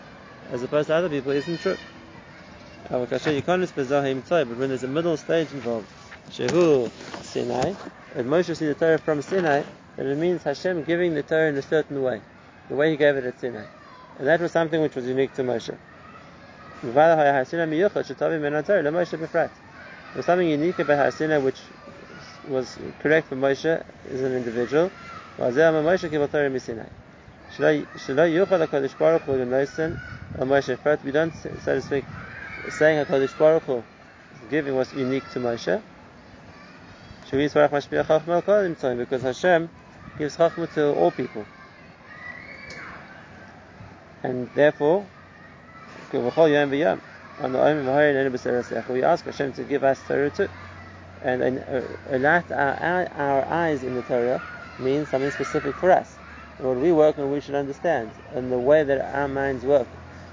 as 0.50 0.62
opposed 0.62 0.88
to 0.88 0.95
other 0.95 1.09
people, 1.09 1.33
isn't 1.33 1.61
true. 1.61 1.76
But 2.88 3.09
when 3.11 4.69
there's 4.69 4.83
a 4.83 4.88
middle 4.88 5.17
stage 5.17 5.52
involved, 5.52 5.87
Shehu 6.31 6.90
Sinai, 7.33 7.73
and 8.17 8.27
Moshe 8.27 8.49
received 8.49 8.71
the 8.71 8.75
Torah 8.75 8.99
from 8.99 9.23
Sinai, 9.23 9.63
then 9.97 10.07
it 10.07 10.17
means 10.17 10.43
Hashem 10.43 10.83
giving 10.85 11.15
the 11.15 11.23
Torah 11.23 11.49
in 11.49 11.57
a 11.57 11.63
certain 11.63 12.03
way, 12.03 12.21
the 12.69 12.75
way 12.75 12.91
He 12.91 12.97
gave 12.97 13.17
it 13.17 13.25
at 13.25 13.39
Sinai. 13.41 13.67
And 14.19 14.27
that 14.27 14.41
was 14.41 14.51
something 14.51 14.83
which 14.83 14.97
was 14.97 15.07
unique 15.07 15.33
to 15.35 15.43
Moshe. 15.43 15.77
There 16.83 16.93
was 20.15 20.27
something 20.27 20.49
unique 20.49 20.79
about 20.79 20.99
Har 20.99 21.11
Sinai 21.11 21.39
which 21.39 21.61
was 22.49 22.79
correct 23.01 23.29
for 23.29 23.37
Moshe 23.37 23.83
as 24.11 24.23
an 24.23 24.35
individual. 24.35 24.91
We 25.39 25.53
don't, 31.13 31.35
so 31.35 31.75
to 31.75 31.83
speak, 31.83 32.05
saying 32.69 33.07
HaKadosh 33.07 33.39
Baruch 33.39 33.63
Hu 33.65 33.85
giving 34.51 34.75
was 34.75 34.93
unique 34.93 35.31
to 35.31 35.39
Moshe. 35.39 35.83
Because 37.31 39.23
Hashem 39.23 39.71
gives 40.19 40.37
Chachma 40.37 40.75
to 40.75 40.93
all 40.95 41.11
people. 41.13 41.47
And 44.23 44.51
therefore, 44.55 45.07
we 46.13 46.19
ask 49.03 49.25
Hashem 49.25 49.53
to 49.53 49.63
give 49.65 49.85
us 49.85 50.03
Torah 50.07 50.31
too. 50.31 50.49
And, 51.23 51.43
and 51.43 51.59
uh, 52.27 52.55
our, 52.55 53.09
our 53.17 53.45
eyes 53.47 53.85
in 53.85 53.95
the 53.95 54.03
Torah 54.03 54.43
means 54.81 55.09
something 55.09 55.31
specific 55.31 55.75
for 55.77 55.91
us. 55.93 56.17
What 56.59 56.77
we 56.77 56.93
work 56.93 57.19
on, 57.19 57.31
we 57.31 57.41
should 57.41 57.55
understand. 57.55 58.11
And 58.35 58.51
the 58.51 58.59
way 58.59 58.83
that 58.85 59.15
our 59.15 59.29
minds 59.29 59.65
work, 59.65 59.87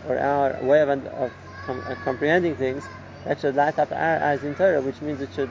or 0.07 0.17
our 0.17 0.57
way 0.63 0.81
of, 0.81 0.89
of 0.89 1.31
uh, 1.67 1.95
comprehending 2.03 2.55
things, 2.55 2.83
that 3.25 3.39
should 3.39 3.55
light 3.55 3.77
up 3.79 3.91
our 3.91 4.23
eyes 4.23 4.43
in 4.43 4.55
Torah, 4.55 4.81
which 4.81 5.01
means 5.01 5.21
it 5.21 5.29
should, 5.35 5.49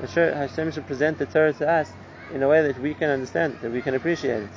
Hashem 0.00 0.70
should 0.70 0.86
present 0.86 1.18
the 1.18 1.26
Torah 1.26 1.52
to 1.54 1.68
us 1.68 1.92
in 2.32 2.42
a 2.42 2.48
way 2.48 2.62
that 2.62 2.80
we 2.80 2.94
can 2.94 3.10
understand 3.10 3.56
that 3.60 3.70
we 3.70 3.82
can 3.82 3.94
appreciate 3.94 4.42
it. 4.44 4.50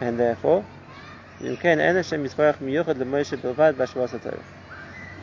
And 0.00 0.20
therefore, 0.20 0.64
it 1.40 1.58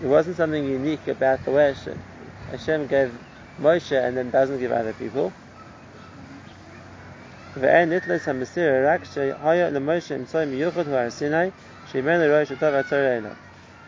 wasn't 0.02 0.38
something 0.38 0.66
unique 0.66 1.08
about 1.08 1.46
the 1.46 1.52
way 1.52 1.76
Hashem 2.52 2.88
gave 2.88 3.12
Moshe 3.60 3.92
and 3.92 4.18
then 4.18 4.32
doesn't 4.32 4.60
give 4.60 4.72
other 4.72 4.94
people. 4.94 5.32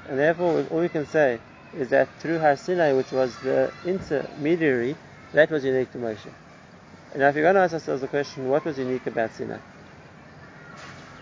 And 0.08 0.20
therefore, 0.20 0.66
all 0.70 0.80
we 0.82 0.90
can 0.90 1.06
say 1.08 1.40
is 1.77 1.89
that 1.89 2.08
through 2.20 2.39
Har 2.39 2.55
Sinai, 2.55 2.94
which 2.94 3.12
was 3.12 3.36
the 3.38 3.72
intermediary, 3.86 4.96
that 5.34 5.50
was 5.50 5.65
unique 5.65 5.91
to 5.91 5.98
Moshe. 5.98 6.27
And 7.12 7.22
now, 7.22 7.29
if 7.29 7.36
you're 7.36 7.44
going 7.44 7.55
to 7.55 7.62
ask 7.62 7.74
ourselves 7.74 8.01
the 8.01 8.08
question, 8.08 8.50
what 8.50 8.65
was 8.65 8.77
unique 8.77 9.08
about 9.08 9.34
Sinai? 9.34 9.60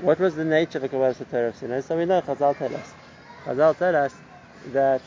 What 0.02 0.20
was 0.20 0.36
the 0.36 0.46
nature 0.46 0.78
of 0.80 0.84
the 0.84 0.90
Kabbalah 0.90 1.14
Torah 1.14 1.48
of 1.50 1.56
Sinai? 1.56 1.82
So 1.82 1.98
we 1.98 2.06
know 2.06 2.22
Chazal 2.22 2.58
tell 2.58 2.76
us. 2.76 2.94
Chazal 3.46 3.78
tell 3.78 3.96
us 3.96 4.16
that 4.72 5.02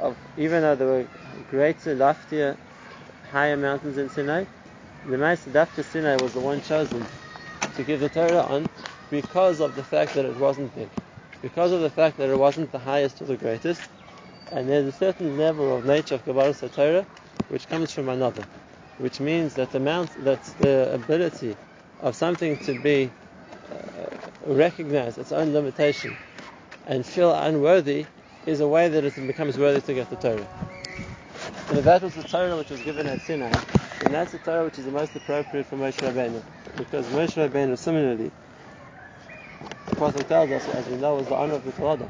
of, 0.00 0.16
even 0.36 0.62
though 0.62 0.74
there 0.74 0.86
were 0.86 1.06
greater, 1.50 1.94
loftier, 1.94 2.56
higher 3.30 3.56
mountains 3.56 3.98
in 3.98 4.08
Sinai, 4.08 4.44
the 5.06 5.16
Dafka 5.16 5.84
Sinai 5.84 6.16
was 6.16 6.32
the 6.34 6.40
one 6.40 6.60
chosen 6.62 7.04
to 7.76 7.82
give 7.82 8.00
the 8.00 8.08
Torah 8.08 8.42
on 8.42 8.68
because 9.10 9.60
of 9.60 9.74
the 9.76 9.84
fact 9.84 10.14
that 10.14 10.24
it 10.24 10.36
wasn't 10.36 10.74
big, 10.74 10.88
because 11.40 11.72
of 11.72 11.80
the 11.80 11.90
fact 11.90 12.16
that 12.18 12.28
it 12.28 12.36
wasn't 12.36 12.70
the 12.72 12.78
highest 12.78 13.22
or 13.22 13.26
the 13.26 13.36
greatest, 13.36 13.80
and 14.52 14.68
there's 14.68 14.86
a 14.86 14.92
certain 14.92 15.36
level 15.36 15.76
of 15.76 15.84
nature 15.84 16.14
of 16.16 16.24
Kabbalah 16.24 16.54
Torah 16.54 17.06
which 17.48 17.68
comes 17.68 17.92
from 17.92 18.08
another, 18.08 18.44
which 18.98 19.20
means 19.20 19.54
that 19.54 19.70
the 19.72 19.80
mount, 19.80 20.10
that 20.24 20.42
the 20.58 20.92
ability 20.92 21.56
of 22.00 22.14
something 22.14 22.56
to 22.58 22.74
be 22.74 23.10
uh, 23.70 24.06
its 24.46 25.32
own 25.32 25.52
limitation 25.52 26.16
and 26.86 27.04
feel 27.04 27.32
unworthy 27.34 28.06
is 28.46 28.60
a 28.60 28.68
way 28.68 28.88
that 28.88 29.04
it 29.04 29.26
becomes 29.26 29.58
worthy 29.58 29.80
to 29.80 29.94
get 29.94 30.08
the 30.10 30.16
Torah. 30.16 30.46
And 31.70 31.78
that 31.84 32.02
was 32.02 32.14
the 32.14 32.22
Torah 32.22 32.56
which 32.56 32.70
was 32.70 32.80
given 32.80 33.06
at 33.06 33.20
Sinai, 33.20 33.50
then 34.00 34.12
that's 34.12 34.32
the 34.32 34.38
Torah 34.38 34.64
which 34.64 34.78
is 34.78 34.86
the 34.86 34.90
most 34.90 35.14
appropriate 35.14 35.66
for 35.66 35.76
Moshe 35.76 35.98
Rabbeinu. 35.98 36.42
Because 36.78 37.04
Moshe 37.06 37.34
Rabbeinu, 37.36 37.76
similarly, 37.76 38.30
the 39.86 39.94
Prophet 39.94 40.26
tells 40.28 40.50
us, 40.50 40.66
as 40.68 40.86
we 40.86 40.96
know, 40.96 41.16
was 41.16 41.26
the 41.28 41.34
honor 41.34 41.54
of 41.54 41.64
the 41.64 41.72
Torah, 41.72 42.08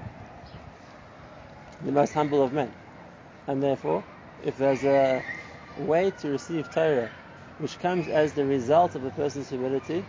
the 1.83 1.93
most 1.93 2.15
humble 2.15 2.43
of 2.43 2.53
men. 2.53 2.75
And 3.47 3.63
therefore, 3.63 4.05
if 4.43 4.57
there's 4.57 4.85
a 4.85 5.25
way 5.77 6.11
to 6.13 6.29
receive 6.31 6.71
Torah 6.71 7.11
which 7.59 7.79
comes 7.79 8.09
as 8.09 8.35
the 8.35 8.45
result 8.47 8.95
of 8.95 9.05
a 9.05 9.11
person's 9.11 9.49
humility, 9.49 10.07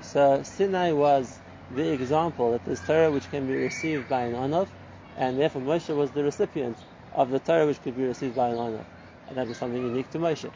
so 0.00 0.42
Sinai 0.42 0.92
was 0.92 1.40
the 1.70 1.90
example 1.90 2.52
that 2.52 2.64
there's 2.64 2.80
Torah 2.80 3.10
which 3.10 3.30
can 3.30 3.46
be 3.46 3.54
received 3.56 4.08
by 4.08 4.22
an 4.22 4.34
Anav, 4.34 4.68
and 5.16 5.38
therefore 5.38 5.62
Moshe 5.62 5.94
was 5.94 6.12
the 6.12 6.24
recipient 6.24 6.78
of 7.12 7.30
the 7.30 7.40
Torah 7.40 7.66
which 7.66 7.82
could 7.82 7.96
be 7.96 8.04
received 8.04 8.34
by 8.36 8.48
an 8.50 8.56
Anav. 8.56 8.86
And 9.28 9.38
that 9.38 9.48
was 9.48 9.58
something 9.58 9.82
unique 9.82 10.10
to 10.10 10.18
Moshe. 10.18 10.50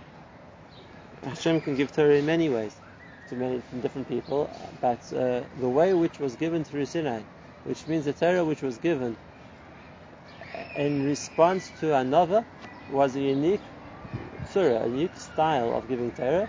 Hashem 1.25 1.61
can 1.63 1.77
give 1.77 1.93
Torah 1.93 2.17
in 2.17 2.27
many 2.27 2.49
ways 2.51 2.81
to 3.29 3.37
many 3.37 3.63
different 3.81 4.09
people, 4.09 4.51
but 4.81 5.13
uh, 5.13 5.43
the 5.57 5.69
way 5.69 5.95
which 5.95 6.19
was 6.21 6.37
given 6.37 6.65
through 6.65 6.87
Sinai, 6.87 7.23
which 7.65 7.87
means 7.87 8.05
the 8.07 8.13
Torah 8.15 8.45
which 8.45 8.63
was 8.63 8.79
given 8.79 9.19
in 10.77 11.05
response 11.05 11.71
to 11.81 11.95
another, 11.97 12.45
was 12.89 13.17
a 13.17 13.21
unique 13.21 13.63
surah, 14.45 14.85
a 14.85 14.89
unique 14.89 15.17
style 15.17 15.75
of 15.75 15.89
giving 15.89 16.13
Torah, 16.13 16.49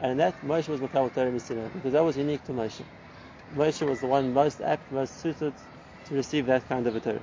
and 0.00 0.18
that 0.20 0.34
Moshe 0.42 0.68
was 0.68 0.80
Makabal 0.80 1.12
Torah 1.14 1.30
because 1.70 1.92
that 1.92 2.04
was 2.04 2.16
unique 2.16 2.44
to 2.44 2.52
Moshe. 2.52 2.84
Moshe 3.54 3.86
was 3.86 4.00
the 4.00 4.06
one 4.06 4.32
most 4.32 4.60
apt, 4.60 4.90
most 4.90 5.20
suited 5.20 5.54
to 6.06 6.14
receive 6.14 6.46
that 6.46 6.68
kind 6.68 6.86
of 6.86 6.96
a 6.96 7.00
Torah. 7.00 7.22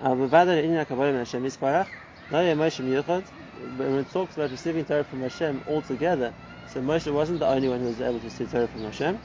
When 0.00 0.22
it 3.98 4.12
talks 4.12 4.36
about 4.36 4.50
receiving 4.50 4.84
Torah 4.84 5.04
from 5.04 5.22
Hashem 5.22 5.62
altogether, 5.66 6.34
so 6.66 6.82
Moshe 6.82 7.12
wasn't 7.12 7.40
the 7.40 7.46
only 7.46 7.68
one 7.68 7.80
who 7.80 7.86
was 7.86 8.00
able 8.00 8.18
to 8.20 8.24
receive 8.26 8.50
Torah 8.50 8.68
from 8.68 8.84
Hashem. 8.84 9.20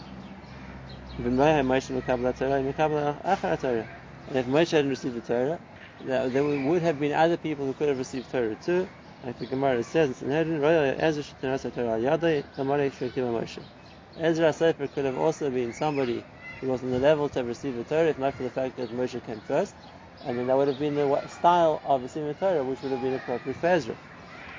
And 4.27 4.37
if 4.37 4.45
Moshe 4.45 4.71
hadn't 4.71 4.89
received 4.89 5.15
the 5.15 5.21
Torah, 5.21 5.59
there 5.99 6.43
would 6.43 6.81
have 6.81 6.99
been 6.99 7.13
other 7.13 7.37
people 7.37 7.65
who 7.65 7.73
could 7.73 7.89
have 7.89 7.97
received 7.97 8.29
Torah 8.31 8.55
too, 8.55 8.87
like 9.23 9.37
the 9.39 9.45
Gemara 9.45 9.83
says, 9.83 10.21
Ezra 14.17 14.53
Sefer 14.53 14.87
could 14.87 15.05
have 15.05 15.17
also 15.17 15.49
been 15.49 15.73
somebody 15.73 16.23
who 16.61 16.67
was 16.67 16.83
on 16.83 16.91
the 16.91 16.99
level 16.99 17.27
to 17.29 17.39
have 17.39 17.47
received 17.47 17.77
the 17.77 17.83
Torah, 17.83 18.09
if 18.09 18.17
not 18.17 18.35
for 18.35 18.43
the 18.43 18.49
fact 18.49 18.75
that 18.77 18.91
Moshe 18.91 19.23
came 19.23 19.41
first. 19.41 19.75
And 20.25 20.37
then 20.37 20.47
that 20.47 20.57
would 20.57 20.67
have 20.67 20.79
been 20.79 20.95
the 20.95 21.27
style 21.27 21.81
of 21.83 22.01
receiving 22.01 22.27
the 22.27 22.33
Torah, 22.33 22.63
which 22.63 22.81
would 22.81 22.91
have 22.91 23.01
been 23.01 23.13
appropriate 23.13 23.55
for 23.57 23.67
Ezra. 23.67 23.95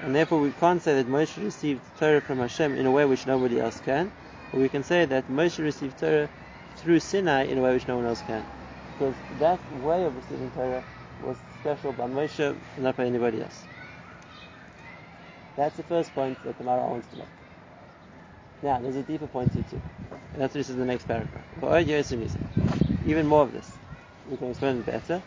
And 0.02 0.14
therefore 0.14 0.40
we 0.40 0.52
can't 0.52 0.80
say 0.82 0.94
that 0.94 1.06
Moshe 1.06 1.42
received 1.42 1.82
Torah 1.98 2.20
from 2.22 2.38
Hashem 2.38 2.76
in 2.76 2.86
a 2.86 2.90
way 2.90 3.04
which 3.04 3.26
nobody 3.26 3.60
else 3.60 3.80
can. 3.80 4.10
But 4.50 4.58
we 4.58 4.68
can 4.68 4.82
say 4.82 5.04
that 5.06 5.28
Moshe 5.28 5.62
received 5.62 5.98
Torah 5.98 6.30
through 6.76 7.00
Sinai 7.00 7.44
in 7.44 7.58
a 7.58 7.62
way 7.62 7.74
which 7.74 7.86
no 7.88 7.96
one 7.96 8.06
else 8.06 8.22
can. 8.22 8.46
Because 9.00 9.14
that 9.38 9.58
way 9.72 10.04
of 10.04 10.14
receiving 10.14 10.50
Torah 10.50 10.84
was 11.22 11.38
special 11.58 11.90
by 11.94 12.04
Moshe, 12.04 12.54
not 12.76 12.98
by 12.98 13.06
anybody 13.06 13.40
else. 13.40 13.64
That's 15.56 15.74
the 15.78 15.82
first 15.84 16.14
point 16.14 16.36
that 16.44 16.58
the 16.58 16.64
Maharal 16.64 16.90
wants 16.90 17.08
to 17.08 17.16
make. 17.16 17.26
Now, 18.62 18.78
there's 18.78 18.96
a 18.96 19.02
deeper 19.02 19.26
point 19.26 19.54
here 19.54 19.64
too. 19.70 19.80
And 20.34 20.42
that's 20.42 20.52
what 20.52 20.60
this 20.60 20.68
is 20.68 20.76
the 20.76 20.84
next 20.84 21.08
paragraph. 21.08 21.32
Even 23.06 23.26
more 23.26 23.44
of 23.44 23.54
this. 23.54 23.72
We 24.30 24.36
can 24.36 24.50
explain 24.50 24.80
it 24.80 24.84
better. 24.84 25.22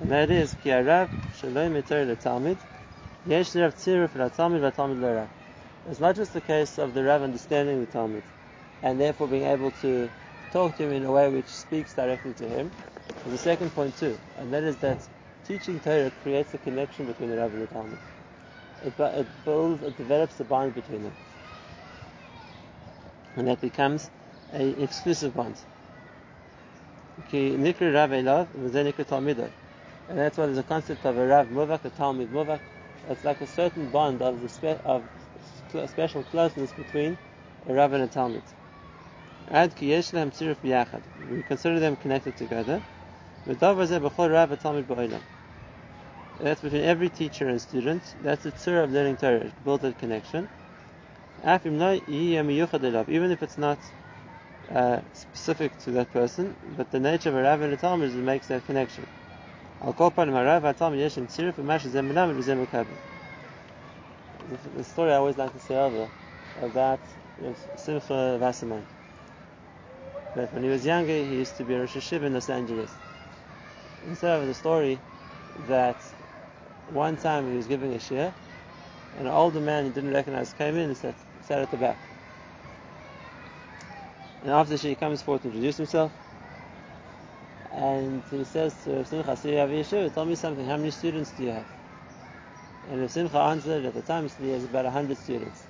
And 0.00 0.10
that 0.10 0.30
is, 0.30 0.56
Ki 0.64 0.70
Arav 0.70 1.10
Shalom 1.38 1.74
Talmid, 1.74 2.56
Yesh 3.26 3.54
Rav 3.56 3.74
Tziruf 3.76 4.08
Talmid 4.08 4.74
Talmid. 4.74 5.28
It's 5.90 6.00
not 6.00 6.16
just 6.16 6.32
the 6.32 6.40
case 6.40 6.78
of 6.78 6.94
the 6.94 7.04
Rav 7.04 7.20
understanding 7.20 7.80
the 7.80 7.92
Talmud 7.92 8.22
and 8.82 8.98
therefore 8.98 9.28
being 9.28 9.44
able 9.44 9.70
to 9.82 10.08
talk 10.50 10.78
to 10.78 10.84
him 10.84 10.92
in 10.92 11.04
a 11.04 11.12
way 11.12 11.28
which 11.28 11.48
speaks 11.48 11.92
directly 11.92 12.32
to 12.32 12.48
him. 12.48 12.70
There's 13.24 13.34
a 13.34 13.38
second 13.38 13.70
point 13.74 13.96
too, 13.96 14.18
and 14.36 14.52
that 14.52 14.64
is 14.64 14.76
that 14.78 15.08
teaching 15.44 15.80
Torah 15.80 16.10
creates 16.22 16.54
a 16.54 16.58
connection 16.58 17.06
between 17.06 17.30
the 17.30 17.38
Rav 17.38 17.52
and 17.54 17.62
the 17.62 17.68
Talmud. 17.68 17.98
It, 18.82 18.94
it 18.98 19.44
builds, 19.44 19.82
it 19.84 19.96
develops 19.96 20.40
a 20.40 20.44
bond 20.44 20.74
between 20.74 21.04
them. 21.04 21.14
And 23.36 23.48
that 23.48 23.60
becomes 23.60 24.10
an 24.52 24.74
exclusive 24.82 25.34
bond. 25.34 25.56
And 30.08 30.18
that's 30.18 30.38
why 30.38 30.46
there's 30.46 30.58
a 30.58 30.64
concept 30.64 31.06
of 31.06 31.18
a 31.18 31.26
Rav 31.26 31.48
Muvak, 31.48 31.84
a 31.84 31.90
Talmud 31.90 32.30
Muvak, 32.32 32.60
It's 33.08 33.24
like 33.24 33.40
a 33.40 33.46
certain 33.46 33.88
bond 33.90 34.22
of 34.22 34.50
spe- 34.50 34.82
of 34.84 35.04
special 35.88 36.24
closeness 36.24 36.72
between 36.72 37.18
a 37.66 37.74
Rav 37.74 37.92
and 37.94 38.04
a 38.04 38.08
Talmud. 38.08 38.44
Ad 39.48 39.76
ki 39.76 39.86
yesh. 39.90 40.12
We 40.12 41.42
consider 41.44 41.80
them 41.80 41.96
connected 41.96 42.36
together. 42.36 42.82
That's 43.48 43.90
between 46.60 46.82
every 46.82 47.08
teacher 47.08 47.48
and 47.48 47.58
student. 47.60 48.02
That's 48.22 48.42
the 48.42 48.52
tzur 48.52 48.84
of 48.84 48.92
learning 48.92 49.16
Torah. 49.16 49.50
Build 49.64 49.80
that 49.80 49.98
connection. 49.98 50.46
Even 51.42 53.30
if 53.30 53.42
it's 53.42 53.56
not 53.56 53.78
uh, 54.68 55.00
specific 55.14 55.78
to 55.78 55.90
that 55.92 56.12
person, 56.12 56.54
but 56.76 56.90
the 56.90 57.00
nature 57.00 57.30
of 57.30 57.36
a 57.36 57.42
Rav 57.42 57.62
and 57.62 57.72
a 57.72 57.76
Talmud 57.78 58.12
makes 58.16 58.48
that 58.48 58.66
connection. 58.66 59.06
The 59.80 59.94
story 64.82 65.12
I 65.12 65.16
always 65.16 65.38
like 65.38 65.52
to 65.54 65.60
say 65.60 65.76
over 65.76 66.10
about 66.60 67.00
Simcha 67.76 68.36
Wasserman. 68.38 68.84
That 70.34 70.52
when 70.52 70.64
he 70.64 70.68
was 70.68 70.84
younger, 70.84 71.12
he 71.12 71.36
used 71.36 71.56
to 71.56 71.64
be 71.64 71.72
a 71.74 71.80
Rosh 71.80 71.96
Hashiva 71.96 72.24
in 72.24 72.34
Los 72.34 72.50
Angeles. 72.50 72.94
Instead 74.06 74.40
of 74.40 74.46
the 74.46 74.54
story 74.54 75.00
that 75.66 75.96
one 76.86 77.16
time 77.16 77.50
he 77.50 77.56
was 77.56 77.66
giving 77.66 77.92
a 77.92 77.98
shiur, 77.98 78.32
and 79.16 79.26
an 79.26 79.32
older 79.32 79.60
man 79.60 79.84
he 79.84 79.90
didn't 79.90 80.12
recognize 80.12 80.52
came 80.52 80.76
in 80.76 80.90
and 80.90 80.96
sat, 80.96 81.14
sat 81.42 81.60
at 81.60 81.70
the 81.70 81.76
back. 81.76 81.98
And 84.42 84.50
after 84.50 84.70
the 84.70 84.76
shiur, 84.78 84.90
he 84.90 84.94
comes 84.96 85.22
forward 85.22 85.42
to 85.42 85.48
introduce 85.48 85.76
himself, 85.76 86.12
and 87.72 88.22
he 88.30 88.44
says 88.44 88.74
to 88.84 89.04
Simcha, 89.04 89.36
"So 89.36 89.48
you 89.48 89.56
have 89.56 89.70
a 89.70 89.74
yeshiva? 89.74 90.12
Tell 90.12 90.24
me 90.24 90.34
something. 90.34 90.66
How 90.66 90.76
many 90.76 90.90
students 90.90 91.32
do 91.32 91.44
you 91.44 91.50
have?" 91.50 91.66
And 92.88 93.10
Simcha 93.10 93.38
answered 93.38 93.84
at 93.84 93.94
the 93.94 94.02
time 94.02 94.28
he 94.40 94.50
has 94.50 94.64
about 94.64 94.86
hundred 94.86 95.18
students. 95.18 95.66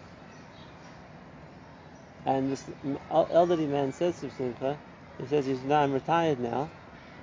And 2.24 2.52
this 2.52 2.64
elderly 3.10 3.66
man 3.66 3.92
says 3.92 4.20
to 4.20 4.30
Simcha, 4.30 4.78
he 5.18 5.26
says, 5.26 5.46
now 5.64 5.80
I'm 5.82 5.92
retired 5.92 6.38
now, 6.38 6.70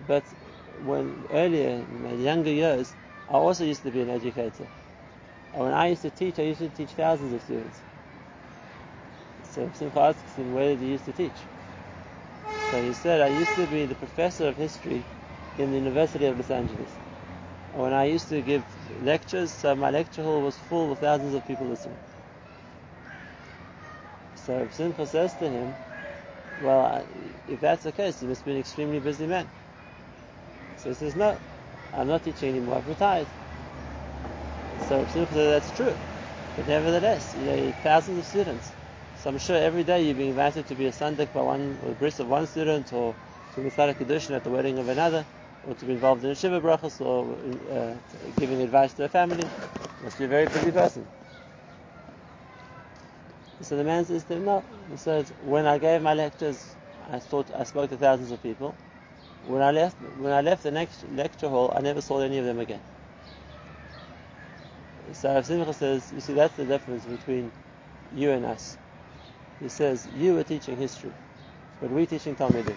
but 0.07 0.23
when 0.83 1.23
earlier 1.31 1.69
in 1.69 2.03
my 2.03 2.13
younger 2.13 2.51
years, 2.51 2.93
I 3.29 3.33
also 3.33 3.63
used 3.63 3.83
to 3.83 3.91
be 3.91 4.01
an 4.01 4.09
educator. 4.09 4.67
And 5.53 5.63
when 5.63 5.73
I 5.73 5.87
used 5.87 6.01
to 6.03 6.09
teach, 6.09 6.37
I 6.39 6.43
used 6.43 6.59
to 6.59 6.69
teach 6.69 6.89
thousands 6.89 7.33
of 7.33 7.41
students. 7.41 7.79
So 9.51 9.71
Simcha 9.73 9.99
asks 9.99 10.35
him, 10.35 10.53
where 10.53 10.75
did 10.75 10.81
you 10.81 10.89
used 10.89 11.05
to 11.05 11.13
teach? 11.13 11.31
So 12.71 12.81
he 12.81 12.93
said, 12.93 13.21
I 13.21 13.27
used 13.27 13.55
to 13.55 13.65
be 13.67 13.85
the 13.85 13.95
professor 13.95 14.47
of 14.47 14.57
history 14.57 15.03
in 15.57 15.71
the 15.71 15.77
University 15.77 16.25
of 16.25 16.37
Los 16.37 16.51
Angeles. 16.51 16.89
And 17.73 17.81
when 17.81 17.93
I 17.93 18.05
used 18.05 18.27
to 18.29 18.41
give 18.41 18.63
lectures, 19.01 19.51
so 19.51 19.75
my 19.75 19.91
lecture 19.91 20.23
hall 20.23 20.41
was 20.41 20.57
full 20.57 20.89
with 20.89 20.99
thousands 20.99 21.33
of 21.33 21.47
people 21.47 21.67
listening. 21.67 21.97
So 24.35 24.67
Simcha 24.71 25.07
says 25.07 25.33
to 25.35 25.49
him, 25.49 25.73
well, 26.61 27.05
if 27.47 27.59
that's 27.61 27.83
the 27.83 27.91
case, 27.91 28.21
you 28.21 28.27
must 28.27 28.45
be 28.45 28.51
an 28.51 28.57
extremely 28.57 28.99
busy 28.99 29.25
man. 29.25 29.47
So 30.85 30.89
he 30.89 30.95
says, 30.95 31.15
no, 31.15 31.39
I'm 31.93 32.07
not 32.07 32.23
teaching 32.23 32.49
anymore, 32.55 32.75
I've 32.75 32.87
retired. 32.87 33.25
So 34.87 35.03
Simcha 35.07 35.33
says, 35.33 35.65
that's 35.65 35.75
true. 35.75 35.97
But 36.55 36.67
nevertheless, 36.67 37.33
you 37.35 37.45
know, 37.45 37.73
thousands 37.81 38.19
of 38.19 38.25
students. 38.25 38.71
So 39.17 39.31
I'm 39.31 39.39
sure 39.39 39.55
every 39.57 39.83
day 39.83 40.05
you're 40.05 40.13
being 40.13 40.29
invited 40.29 40.67
to 40.67 40.75
be 40.75 40.85
a 40.85 40.91
sandik 40.91 41.33
by 41.33 41.41
one, 41.41 41.79
or 41.81 41.89
the 41.89 41.95
bris 41.95 42.19
of 42.19 42.27
one 42.29 42.45
student, 42.45 42.93
or 42.93 43.15
to 43.55 43.61
be 43.61 43.67
a 43.69 43.71
Kedushin 43.71 44.35
at 44.35 44.43
the 44.43 44.51
wedding 44.51 44.77
of 44.77 44.87
another, 44.87 45.25
or 45.67 45.73
to 45.73 45.85
be 45.85 45.93
involved 45.93 46.23
in 46.23 46.29
a 46.29 46.35
Shiva 46.35 46.61
brachas, 46.61 47.01
or 47.01 47.35
uh, 47.75 47.95
giving 48.39 48.61
advice 48.61 48.93
to 48.93 49.05
a 49.05 49.09
family. 49.09 49.43
Must 50.03 50.19
be 50.19 50.25
a 50.25 50.27
very 50.27 50.45
busy 50.45 50.71
person. 50.71 51.07
So 53.61 53.75
the 53.75 53.83
man 53.83 54.05
says 54.05 54.23
to 54.25 54.35
him, 54.35 54.45
no. 54.45 54.63
He 54.91 54.97
says, 54.97 55.33
when 55.41 55.65
I 55.65 55.79
gave 55.79 56.03
my 56.03 56.13
lectures, 56.13 56.75
I 57.11 57.17
thought 57.17 57.49
I 57.55 57.63
spoke 57.63 57.89
to 57.89 57.97
thousands 57.97 58.29
of 58.29 58.43
people. 58.43 58.75
When 59.47 59.61
I 59.61 59.71
left, 59.71 59.97
when 60.17 60.31
I 60.31 60.41
left 60.41 60.63
the 60.63 60.71
next 60.71 61.03
lecture 61.11 61.49
hall, 61.49 61.71
I 61.75 61.81
never 61.81 62.01
saw 62.01 62.19
any 62.19 62.39
of 62.39 62.45
them 62.45 62.59
again. 62.59 62.81
So 65.13 65.33
Rav 65.33 65.45
Simcha 65.45 65.73
says, 65.73 66.11
you 66.13 66.19
see, 66.19 66.33
that's 66.33 66.55
the 66.55 66.65
difference 66.65 67.05
between 67.05 67.51
you 68.13 68.31
and 68.31 68.45
us. 68.45 68.77
He 69.59 69.69
says, 69.69 70.07
you 70.17 70.37
are 70.39 70.43
teaching 70.43 70.77
history, 70.77 71.11
but 71.79 71.91
we're 71.91 72.05
teaching 72.07 72.35
Talmidim. 72.35 72.75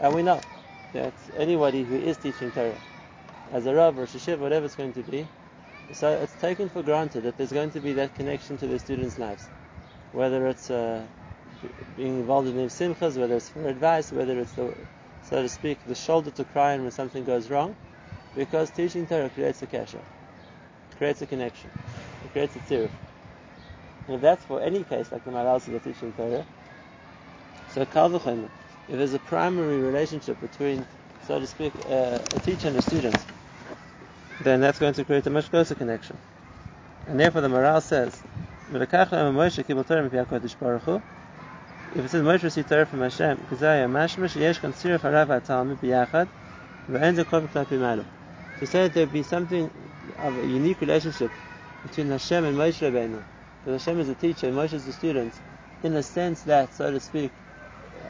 And 0.00 0.14
we 0.14 0.22
know 0.22 0.40
that 0.92 1.14
anybody 1.36 1.84
who 1.84 1.96
is 1.96 2.16
teaching 2.16 2.50
Torah, 2.50 2.80
as 3.52 3.66
a 3.66 3.74
Rav 3.74 3.98
or 3.98 4.02
a 4.02 4.06
Shishiv, 4.06 4.38
whatever 4.38 4.66
it's 4.66 4.74
going 4.74 4.92
to 4.94 5.02
be, 5.02 5.26
so 5.92 6.10
it's 6.22 6.34
taken 6.34 6.68
for 6.68 6.82
granted 6.82 7.22
that 7.22 7.36
there's 7.38 7.52
going 7.52 7.70
to 7.70 7.80
be 7.80 7.94
that 7.94 8.14
connection 8.14 8.58
to 8.58 8.66
their 8.66 8.78
students' 8.78 9.18
lives. 9.18 9.48
Whether 10.12 10.46
it's 10.48 10.70
uh, 10.70 11.06
being 11.96 12.20
involved 12.20 12.48
in 12.48 12.56
their 12.56 12.66
simchas, 12.66 13.16
whether 13.18 13.36
it's 13.36 13.48
for 13.48 13.68
advice, 13.68 14.12
whether 14.12 14.38
it's 14.38 14.52
the, 14.52 14.74
so 15.28 15.42
to 15.42 15.48
speak, 15.48 15.78
the 15.86 15.94
shoulder 15.94 16.30
to 16.30 16.44
cry 16.44 16.72
on 16.72 16.82
when 16.82 16.90
something 16.90 17.22
goes 17.24 17.50
wrong, 17.50 17.76
because 18.34 18.70
teaching 18.70 19.06
Torah 19.06 19.28
creates 19.28 19.60
a 19.62 19.66
kesher, 19.66 20.00
creates 20.96 21.20
a 21.20 21.26
connection, 21.26 21.70
it 22.24 22.32
creates 22.32 22.56
a 22.56 22.60
tziruf. 22.60 22.90
And 24.06 24.16
if 24.16 24.22
that's 24.22 24.44
for 24.44 24.62
any 24.62 24.84
case, 24.84 25.12
like 25.12 25.24
the 25.24 25.30
Maharal 25.30 25.60
says, 25.60 25.82
teaching 25.82 26.12
Torah, 26.14 26.46
so 27.68 27.84
kal 27.84 28.08
v'chomer, 28.08 28.48
if 28.88 28.96
there's 28.96 29.12
a 29.12 29.18
primary 29.18 29.80
relationship 29.80 30.40
between, 30.40 30.86
so 31.26 31.38
to 31.38 31.46
speak, 31.46 31.74
uh, 31.90 32.18
a 32.34 32.38
teacher 32.40 32.68
and 32.68 32.76
a 32.78 32.82
student, 32.82 33.16
then 34.40 34.62
that's 34.62 34.78
going 34.78 34.94
to 34.94 35.04
create 35.04 35.26
a 35.26 35.30
much 35.30 35.50
closer 35.50 35.74
connection. 35.74 36.16
And 37.06 37.20
therefore 37.20 37.42
the 37.42 37.48
Maharal 37.48 37.82
says, 37.82 38.22
if 41.98 42.04
it 42.04 42.10
says 42.10 42.22
Moshe 42.22 42.44
received 42.44 42.68
Torah 42.68 42.86
from 42.86 43.00
Hashem, 43.00 43.38
Kazaya 43.50 43.90
Mashmash 43.90 44.36
Yesh 44.36 44.60
Kan 44.60 44.72
Sirif 44.72 45.00
Harav 45.00 45.26
HaTalmud 45.26 45.78
B'Yachad 45.78 46.28
V'en 46.88 47.16
Zekov 47.16 47.48
Klapi 47.48 47.76
Malu. 47.76 48.04
To 48.60 48.66
say 48.68 48.84
that 48.84 48.92
there 48.92 49.02
would 49.04 49.12
be 49.12 49.24
something 49.24 49.68
of 50.16 50.38
a 50.38 50.46
unique 50.46 50.80
relationship 50.80 51.32
between 51.82 52.08
Hashem 52.08 52.44
and 52.44 52.56
Moshe 52.56 52.88
Rabbeinu, 52.88 53.20
that 53.64 53.72
Hashem 53.72 53.98
is 53.98 54.08
a 54.08 54.14
teacher 54.14 54.46
and 54.46 54.56
Moshe 54.56 54.74
is 54.74 54.86
a 54.86 54.92
student, 54.92 55.34
in 55.82 55.96
a 55.96 56.02
sense 56.04 56.42
that, 56.42 56.72
so 56.72 56.88
to 56.92 57.00
speak, 57.00 57.32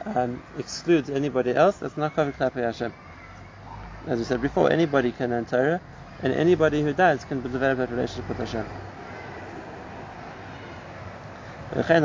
um, 0.05 0.43
excludes 0.55 1.09
anybody 1.09 1.55
else, 1.55 1.79
that's 1.79 1.97
not 1.97 2.15
Klapi 2.15 2.35
Klapi 2.35 2.61
Hashem. 2.61 2.93
As 4.05 4.19
we 4.19 4.25
said 4.25 4.39
before, 4.39 4.71
anybody 4.71 5.11
can 5.11 5.31
learn 5.31 5.45
Torah, 5.45 5.81
and 6.19 6.31
anybody 6.31 6.83
who 6.83 6.93
does 6.93 7.25
can 7.25 7.41
develop 7.41 7.79
that 7.79 7.89
relationship 7.89 8.29
with 8.29 8.37
Hashem. 8.37 8.67
Even 11.71 12.01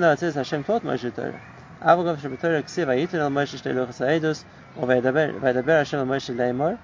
though 0.00 0.12
it 0.12 0.18
says 0.20 0.34
Hashem 0.36 0.62
taught 0.62 0.84
Moshe 0.84 1.12
Torah, 1.12 1.40
Avagav 1.82 2.18
Shabbatorah 2.18 2.62
Ksiv 2.62 2.86
Ayitin 2.86 3.14
El 3.14 3.30
Moshe 3.30 3.60
Shtei 3.60 3.74
Luchas 3.74 3.98
Ha'edus 3.98 4.44
or 4.76 4.86
Vaydaber 4.86 5.66
Hashem 5.66 5.98
El 5.98 6.06
Moshe 6.06 6.32
Leimor. 6.32 6.78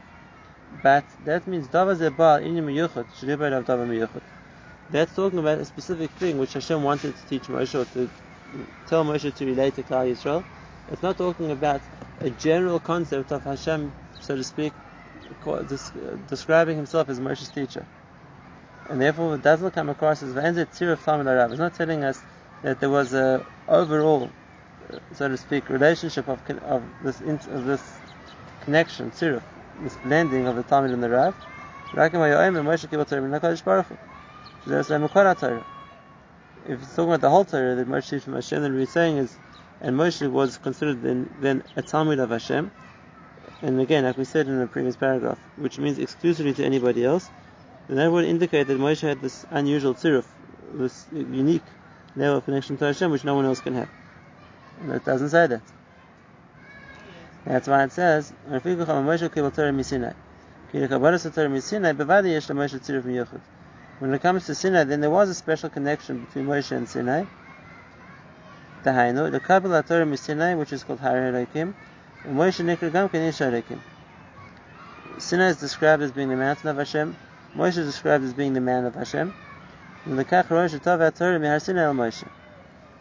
But 0.82 1.04
that 1.24 1.46
means 1.46 1.68
Dava 1.68 1.94
Zebal 1.94 2.42
Inim 2.44 2.64
Miyuchot 2.64 3.06
Shlibar 3.14 3.56
of 3.56 3.66
Dava 3.66 4.20
that's 4.90 5.14
talking 5.14 5.38
about 5.38 5.58
a 5.58 5.64
specific 5.64 6.10
thing 6.10 6.38
which 6.38 6.54
Hashem 6.54 6.82
wanted 6.82 7.14
to 7.14 7.26
teach 7.26 7.46
Moshe 7.46 7.74
or 7.80 7.84
to 7.84 8.10
tell 8.88 9.04
Moshe 9.04 9.32
to 9.32 9.46
relate 9.46 9.76
to 9.76 9.84
Klal 9.84 10.10
Yisrael. 10.10 10.44
It's 10.88 11.02
not 11.02 11.16
talking 11.16 11.52
about 11.52 11.82
a 12.20 12.30
general 12.30 12.80
concept 12.80 13.30
of 13.30 13.44
Hashem 13.44 13.92
so 14.18 14.34
to 14.34 14.42
speak 14.42 14.72
describing 16.28 16.76
himself 16.76 17.08
as 17.08 17.20
Moshe's 17.20 17.48
teacher 17.48 17.86
and 18.88 19.00
therefore 19.00 19.34
it 19.34 19.42
doesn't 19.42 19.70
come 19.72 19.88
across 19.88 20.22
as 20.22 20.32
V'enzet 20.34 20.66
Tziruf 20.66 21.04
Talmud 21.04 21.26
Arav. 21.26 21.50
It's 21.50 21.60
not 21.60 21.74
telling 21.74 22.04
us 22.04 22.22
that 22.62 22.80
there 22.80 22.90
was 22.90 23.14
a 23.14 23.44
overall, 23.68 24.30
uh, 24.92 24.98
so 25.12 25.28
to 25.28 25.36
speak, 25.36 25.68
relationship 25.68 26.28
of 26.28 26.40
of 26.62 26.82
this 27.02 27.20
of 27.46 27.64
this 27.64 27.98
connection, 28.60 29.10
Tziruf, 29.10 29.42
this 29.82 29.96
blending 29.96 30.46
of 30.46 30.56
the 30.56 30.62
Talmud 30.62 30.90
and 30.90 31.02
the 31.02 31.10
Rav. 31.10 31.34
If 31.96 32.00
it's 36.80 36.94
talking 36.96 37.10
about 37.10 37.20
the 37.20 37.30
whole 37.30 37.44
Torah 37.44 37.74
that 37.74 37.88
Moshe 37.88 38.22
from 38.22 38.34
Hashem, 38.34 38.62
then 38.62 38.74
we're 38.74 38.86
saying 38.86 39.18
is, 39.18 39.38
and 39.80 39.96
Moshe 39.96 40.28
was 40.30 40.58
considered 40.58 41.02
then, 41.02 41.28
then 41.38 41.62
a 41.76 41.82
Talmud 41.82 42.18
of 42.18 42.30
Hashem, 42.30 42.70
and 43.62 43.80
again, 43.80 44.04
like 44.04 44.16
we 44.16 44.24
said 44.24 44.48
in 44.48 44.58
the 44.58 44.66
previous 44.66 44.96
paragraph, 44.96 45.38
which 45.56 45.78
means 45.78 45.98
exclusively 45.98 46.54
to 46.54 46.64
anybody 46.64 47.04
else, 47.04 47.30
then 47.88 47.96
that 47.96 48.10
would 48.10 48.24
indicate 48.24 48.66
that 48.66 48.78
Moshe 48.78 49.00
had 49.00 49.20
this 49.20 49.44
unusual 49.50 49.94
tziruf, 49.94 50.24
this 50.72 51.06
unique 51.12 51.62
level 52.16 52.38
of 52.38 52.44
connection 52.44 52.76
to 52.78 52.86
Hashem, 52.86 53.10
which 53.10 53.24
no 53.24 53.34
one 53.34 53.44
else 53.44 53.60
can 53.60 53.74
have. 53.74 53.88
And 54.80 54.92
it 54.92 55.04
doesn't 55.04 55.28
say 55.28 55.46
that. 55.46 55.60
That's 57.44 57.68
why 57.68 57.84
it 57.84 57.92
says, 57.92 58.32
When 58.48 58.56
it 64.14 64.22
comes 64.22 64.46
to 64.46 64.54
Sinai, 64.54 64.84
then 64.84 65.00
there 65.00 65.10
was 65.10 65.28
a 65.28 65.34
special 65.34 65.68
connection 65.68 66.24
between 66.24 66.46
Moshe 66.46 66.72
and 66.72 66.88
Sinai. 66.88 67.24
The 68.82 69.40
Kabbalah 69.44 69.82
Torah 69.82 70.16
Sinai, 70.16 70.54
which 70.54 70.72
is 70.72 70.84
called 70.84 71.00
Har 71.00 71.16
Elokim, 71.16 71.74
and 72.24 72.36
Moshe 72.36 72.64
Nikra 72.64 72.90
Gam 72.90 73.10
Sinai 75.18 75.48
is 75.48 75.56
described 75.58 76.02
as 76.02 76.12
being 76.12 76.30
the 76.30 76.36
mountain 76.36 76.70
of 76.70 76.78
Hashem. 76.78 77.14
Moshe 77.56 77.78
is 77.78 77.86
described 77.86 78.24
as 78.24 78.32
being 78.32 78.52
the 78.52 78.60
man 78.60 78.84
of 78.84 78.94
Hashem. 78.96 79.32
And 80.06 80.18
the 80.18 80.22
at 80.22 80.44
Torah 80.44 81.38
Moshe, 81.38 82.24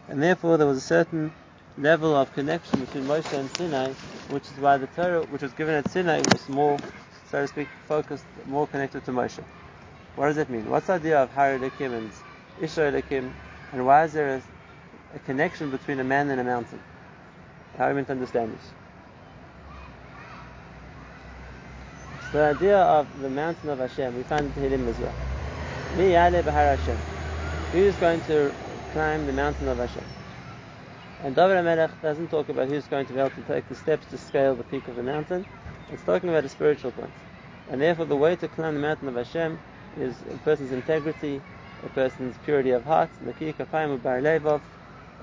and 0.08 0.22
therefore 0.22 0.56
there 0.56 0.66
was 0.66 0.78
a 0.78 0.80
certain 0.80 1.32
level 1.76 2.14
of 2.14 2.32
connection 2.34 2.80
between 2.80 3.04
Moshe 3.04 3.32
and 3.32 3.50
Sinai, 3.50 3.92
which 4.30 4.44
is 4.44 4.58
why 4.58 4.76
the 4.76 4.86
Torah, 4.86 5.22
which 5.24 5.42
was 5.42 5.52
given 5.52 5.74
at 5.74 5.88
Sinai, 5.88 6.20
was 6.20 6.48
more, 6.48 6.78
so 7.30 7.42
to 7.42 7.48
speak, 7.48 7.68
focused, 7.88 8.24
more 8.46 8.66
connected 8.68 9.04
to 9.04 9.10
Moshe. 9.10 9.42
What 10.14 10.26
does 10.26 10.36
that 10.36 10.48
mean? 10.48 10.70
What's 10.70 10.86
the 10.86 10.94
idea 10.94 11.20
of 11.20 11.32
Har 11.32 11.58
Elokim 11.58 11.92
and 11.92 12.10
Isha 12.62 13.02
and 13.72 13.84
why 13.84 14.04
is 14.04 14.12
there 14.12 14.36
a, 14.36 14.42
a, 15.16 15.18
connection 15.18 15.70
between 15.70 15.98
a 15.98 16.04
man 16.04 16.30
and 16.30 16.40
a 16.40 16.44
mountain? 16.44 16.78
How 17.76 17.86
are 17.86 17.88
we 17.88 17.94
meant 17.96 18.06
to 18.06 18.12
understand 18.12 18.52
this? 18.52 18.83
The 22.34 22.42
idea 22.42 22.76
of 22.76 23.06
the 23.22 23.30
mountain 23.30 23.70
of 23.70 23.78
Hashem, 23.78 24.14
we 24.16 24.24
find 24.24 24.52
it 24.56 24.72
in 24.72 24.88
as 24.88 24.98
well. 24.98 25.14
Mi 25.96 26.10
Yale 26.10 26.42
Bahar 26.42 26.76
Hashem. 26.76 26.98
Who 27.70 27.78
is 27.78 27.94
going 27.94 28.20
to 28.22 28.52
climb 28.92 29.24
the 29.24 29.32
mountain 29.32 29.68
of 29.68 29.78
Hashem? 29.78 30.02
And 31.22 31.36
David 31.36 31.58
HaMelech 31.58 31.92
doesn't 32.02 32.32
talk 32.32 32.48
about 32.48 32.66
who's 32.66 32.88
going 32.88 33.06
to 33.06 33.12
be 33.12 33.20
able 33.20 33.30
to 33.30 33.42
take 33.42 33.68
the 33.68 33.76
steps 33.76 34.06
to 34.06 34.18
scale 34.18 34.56
the 34.56 34.64
peak 34.64 34.88
of 34.88 34.96
the 34.96 35.02
mountain. 35.04 35.46
It's 35.92 36.02
talking 36.02 36.28
about 36.28 36.44
a 36.44 36.48
spiritual 36.48 36.90
point. 36.90 37.12
And 37.70 37.80
therefore 37.80 38.06
the 38.06 38.16
way 38.16 38.34
to 38.34 38.48
climb 38.48 38.74
the 38.74 38.80
mountain 38.80 39.06
of 39.06 39.14
Hashem 39.14 39.56
is 40.00 40.16
a 40.28 40.36
person's 40.38 40.72
integrity, 40.72 41.40
a 41.84 41.88
person's 41.90 42.34
purity 42.44 42.72
of 42.72 42.82
heart, 42.82 43.10
a 43.24 43.32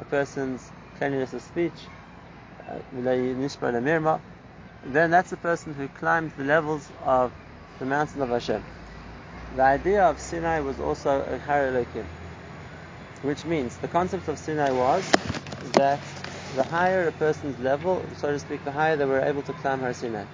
person's 0.06 0.72
cleanliness 0.98 1.34
of 1.34 1.42
speech, 1.42 1.74
uh, 2.70 2.78
then 4.86 5.12
that's 5.12 5.30
the 5.30 5.38
person 5.38 5.74
who 5.74 5.88
climbed 5.88 6.32
the 6.38 6.44
levels 6.44 6.92
of 7.04 7.32
the 7.80 7.86
mountain 7.86 8.22
of 8.22 8.30
Hashem. 8.30 8.64
The 9.56 9.62
idea 9.62 10.04
of 10.04 10.20
Sinai 10.20 10.60
was 10.60 10.80
also 10.80 11.24
a 11.24 11.38
Har 11.38 11.86
which 13.22 13.46
means 13.46 13.78
the 13.78 13.88
concept 13.88 14.28
of 14.28 14.40
Sinai 14.40 14.72
was 14.72 15.06
that 15.76 16.00
the 16.56 16.64
higher 16.64 17.08
a 17.08 17.12
person's 17.12 17.60
level, 17.60 18.04
so 18.16 18.32
to 18.32 18.40
speak, 18.40 18.64
the 18.64 18.72
higher 18.72 18.96
they 18.96 19.06
were 19.06 19.22
able 19.22 19.44
to 19.44 19.54
climb 19.54 19.80
Har 19.80 19.94
Sinai. 19.94 20.26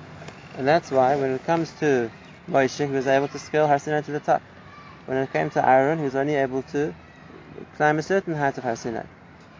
And 0.55 0.67
that's 0.67 0.89
why 0.89 1.15
when 1.15 1.31
it 1.31 1.43
comes 1.43 1.71
to 1.79 2.09
Moshe, 2.49 2.85
he 2.85 2.91
was 2.91 3.07
able 3.07 3.27
to 3.27 3.39
scale 3.39 3.67
Har 3.67 3.79
Sinai 3.79 4.01
to 4.01 4.11
the 4.11 4.19
top. 4.21 4.41
When 5.05 5.17
it 5.17 5.31
came 5.33 5.49
to 5.51 5.67
Aaron, 5.67 5.97
he 5.97 6.05
was 6.05 6.15
only 6.15 6.35
able 6.35 6.61
to 6.63 6.93
climb 7.75 7.99
a 7.99 8.03
certain 8.03 8.35
height 8.35 8.57
of 8.57 8.63
Har 8.63 8.75
Sinai. 8.75 9.03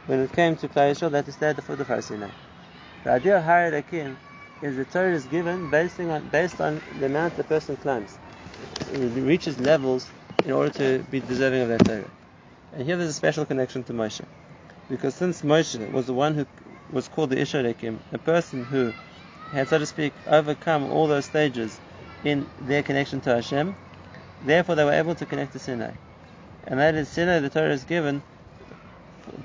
When 0.06 0.22
it 0.22 0.32
came 0.32 0.56
to 0.56 0.68
Klal 0.70 0.92
Yisrael, 0.92 1.12
they 1.12 1.18
had 1.18 1.26
to 1.26 1.32
stay 1.34 1.50
at 1.50 1.58
the 1.58 1.62
foot 1.62 1.82
of 1.82 1.88
Har 1.88 2.02
Sinai. 2.02 2.30
The 3.04 3.12
idea 3.12 3.38
of 3.38 3.44
Har 3.44 3.70
Elokim 3.72 4.16
is 4.62 4.76
the 4.76 4.86
Torah 4.86 5.14
is 5.14 5.26
given 5.26 5.70
based 5.70 6.00
on, 6.00 6.28
based 6.30 6.60
on 6.60 6.82
the 7.00 7.06
amount 7.06 7.36
the 7.38 7.44
person 7.44 7.78
climbs. 7.78 8.18
It 8.92 9.22
reaches 9.22 9.60
levels 9.60 10.10
in 10.46 10.52
order 10.52 10.70
to 10.72 11.04
be 11.12 11.20
deserving 11.20 11.62
of 11.62 11.70
that 11.70 11.86
Torah. 11.86 12.10
And 12.74 12.84
here 12.84 12.98
there's 12.98 13.10
a 13.10 13.14
special 13.14 13.46
connection 13.46 13.84
to 13.84 13.94
Moshe. 13.94 14.22
Because 14.90 15.14
since 15.16 15.42
Moshe 15.42 15.92
was 15.92 16.08
the 16.08 16.14
one 16.14 16.34
who 16.34 16.46
was 16.92 17.08
called 17.08 17.30
the 17.30 17.40
Isha 17.40 17.58
Elokim, 17.58 17.98
a 18.12 18.18
person 18.18 18.64
who 18.66 18.94
had, 19.52 19.68
so 19.68 19.78
to 19.78 19.86
speak, 19.86 20.14
overcome 20.26 20.92
all 20.92 21.08
those 21.08 21.26
stages 21.26 21.80
in 22.24 22.48
their 22.62 22.84
connection 22.84 23.22
to 23.22 23.36
Hashem. 23.36 23.76
Therefore, 24.44 24.76
they 24.76 24.86
were 24.86 24.94
able 24.94 25.16
to 25.16 25.26
connect 25.26 25.54
to 25.54 25.60
Sinai. 25.60 25.92
And 26.66 26.80
that 26.80 26.96
is 26.96 27.10
Sinai, 27.10 27.40
the 27.40 27.50
Torah 27.50 27.72
is 27.72 27.84
given 27.84 28.22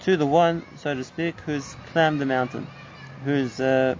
to 0.00 0.16
the 0.16 0.26
one, 0.26 0.62
so 0.76 0.94
to 0.94 1.04
speak, 1.04 1.40
who's 1.40 1.76
climbed 1.92 2.20
the 2.20 2.26
mountain, 2.26 2.66
who's 3.24 3.60
uh, 3.60 3.94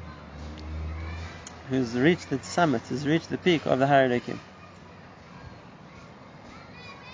who's 1.73 1.95
reached 1.95 2.29
the 2.29 2.39
summit, 2.43 2.83
who's 2.83 3.07
reached 3.07 3.31
the 3.31 3.39
peak 3.39 3.65
of 3.65 3.79
the 3.79 3.87
Har 3.87 4.07
The 4.07 4.21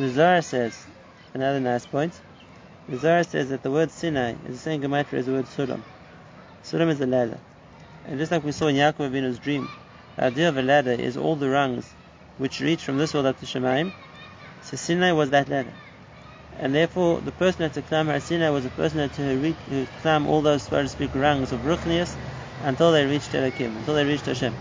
Zohar 0.09 0.43
says, 0.43 0.85
another 1.33 1.61
nice 1.61 1.87
point, 1.87 2.13
the 2.89 2.99
Zohar 2.99 3.23
says 3.23 3.51
that 3.51 3.63
the 3.63 3.71
word 3.71 3.93
Sinai 3.93 4.33
is 4.49 4.57
the 4.57 4.57
same 4.57 4.83
gematria 4.83 5.21
as 5.21 5.27
the 5.27 5.33
word 5.33 5.45
Sulam. 5.45 5.81
Sulam 6.65 6.89
is 6.89 7.01
a 7.01 7.07
ladder. 7.07 7.39
And 8.09 8.19
just 8.19 8.33
like 8.33 8.43
we 8.43 8.51
saw 8.51 8.67
in 8.67 8.75
Yaakov 8.75 9.11
Avinu's 9.11 9.39
dream, 9.39 9.69
the 10.17 10.25
idea 10.25 10.49
of 10.49 10.57
a 10.57 10.63
ladder 10.63 10.91
is 10.91 11.17
all 11.17 11.37
the 11.37 11.49
rungs 11.49 11.89
which 12.39 12.59
reach 12.59 12.83
from 12.83 12.99
this 12.99 13.15
world 13.15 13.27
up 13.27 13.39
to 13.39 13.47
Shemaim. 13.47 13.93
So 14.63 14.77
Sinai 14.77 15.13
was 15.13 15.31
that 15.31 15.49
ladder. 15.49 15.75
And 16.59 16.75
therefore, 16.75 17.21
the 17.21 17.31
person 17.31 17.63
that 17.63 17.75
to 17.75 17.83
climb 17.83 18.09
Har 18.09 18.19
Sinai 18.19 18.51
was 18.51 18.65
the 18.65 18.71
person 18.71 18.99
that 18.99 19.13
to 19.13 19.37
reach, 19.37 19.55
climb 20.03 20.27
all 20.27 20.43
those, 20.43 20.65
so 20.65 20.83
to 20.83 20.89
speak, 20.89 21.15
rungs 21.15 21.53
of 21.53 21.61
Ruchnius 21.61 22.17
until 22.61 22.93
they 22.93 23.05
reached 23.07 23.35
Elohim, 23.35 23.77
until 23.77 23.95
they 23.95 24.05
reached 24.05 24.27
Hashem. 24.27 24.55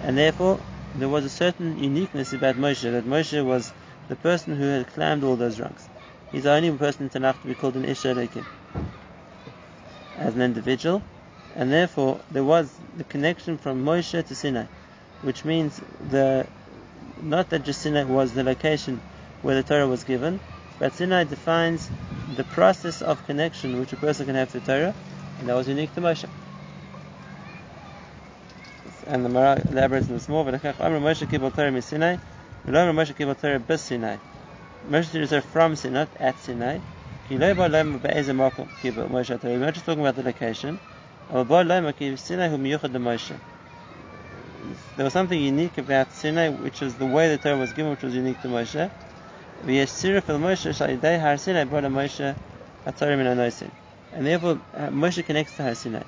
And 0.00 0.18
therefore, 0.18 0.60
there 0.94 1.08
was 1.08 1.24
a 1.24 1.30
certain 1.30 1.78
uniqueness 1.78 2.32
about 2.32 2.56
Moshe, 2.56 2.82
that 2.82 3.06
Moshe 3.06 3.44
was 3.44 3.72
the 4.08 4.16
person 4.16 4.56
who 4.56 4.64
had 4.64 4.86
climbed 4.86 5.24
all 5.24 5.36
those 5.36 5.60
rungs. 5.60 5.88
He's 6.30 6.42
the 6.44 6.52
only 6.52 6.70
person 6.76 7.04
in 7.04 7.10
Tanakh 7.10 7.40
to 7.40 7.46
be 7.48 7.54
called 7.54 7.76
an 7.76 7.84
Ish 7.84 8.04
Elohim. 8.04 8.46
As 10.16 10.34
an 10.34 10.42
individual, 10.42 11.02
and 11.54 11.72
therefore 11.72 12.20
there 12.30 12.44
was 12.44 12.72
the 12.96 13.04
connection 13.04 13.58
from 13.58 13.84
Moshe 13.84 14.24
to 14.26 14.34
Sinai, 14.34 14.66
which 15.22 15.44
means 15.44 15.80
the 16.00 16.46
not 17.22 17.48
that 17.50 17.62
just 17.62 17.80
Sinai 17.80 18.04
was 18.04 18.34
the 18.34 18.42
location 18.44 19.00
where 19.42 19.54
the 19.54 19.62
Torah 19.62 19.86
was 19.88 20.04
given, 20.04 20.40
but 20.78 20.92
Sinai 20.94 21.24
defines 21.24 21.90
the 22.26 22.44
process 22.44 23.02
of 23.02 23.24
connection 23.24 23.78
which 23.78 23.92
a 23.92 23.96
person 23.96 24.26
can 24.26 24.34
have 24.34 24.50
to 24.52 24.60
Torah, 24.60 24.94
and 25.38 25.48
that 25.48 25.54
was 25.54 25.68
unique 25.68 25.94
to 25.94 26.00
Moshe. 26.00 26.24
And 29.06 29.24
the 29.24 29.28
Maharal 29.28 29.70
elaborates 29.70 30.08
on 30.08 30.14
this 30.14 30.28
more. 30.28 30.44
But 30.44 30.62
Moshe 30.62 31.26
kibul 31.26 31.54
Torah 31.54 31.82
Sinai, 31.82 32.16
Moshe 32.66 33.14
kibul 33.14 33.38
Torah 33.38 33.58
bis 33.58 33.82
Sinai. 33.82 34.16
Moshe 34.88 35.14
is 35.14 35.44
from 35.44 35.76
Sinai, 35.76 36.00
not 36.00 36.08
at 36.18 36.38
Sinai. 36.38 36.78
We're 37.28 37.38
not 37.38 37.56
just 39.74 39.86
talking 39.86 40.00
about 40.00 40.16
the 40.16 40.22
location. 40.22 40.78
There 44.96 45.04
was 45.04 45.12
something 45.12 45.40
unique 45.40 45.78
about 45.78 46.12
Sinai, 46.12 46.48
which 46.50 46.82
is 46.82 46.94
the 46.96 47.06
way 47.06 47.28
the 47.28 47.38
Torah 47.38 47.56
was 47.56 47.72
given, 47.72 47.90
which 47.92 48.02
was 48.02 48.14
unique 48.14 48.40
to 48.42 48.48
Moshe. 48.48 48.90
And 54.12 54.26
therefore, 54.26 54.58
uh, 54.74 54.88
Moshe 54.88 55.24
connects 55.24 55.56
to 55.56 55.62
Har 55.62 55.74
Sinai. 55.74 56.02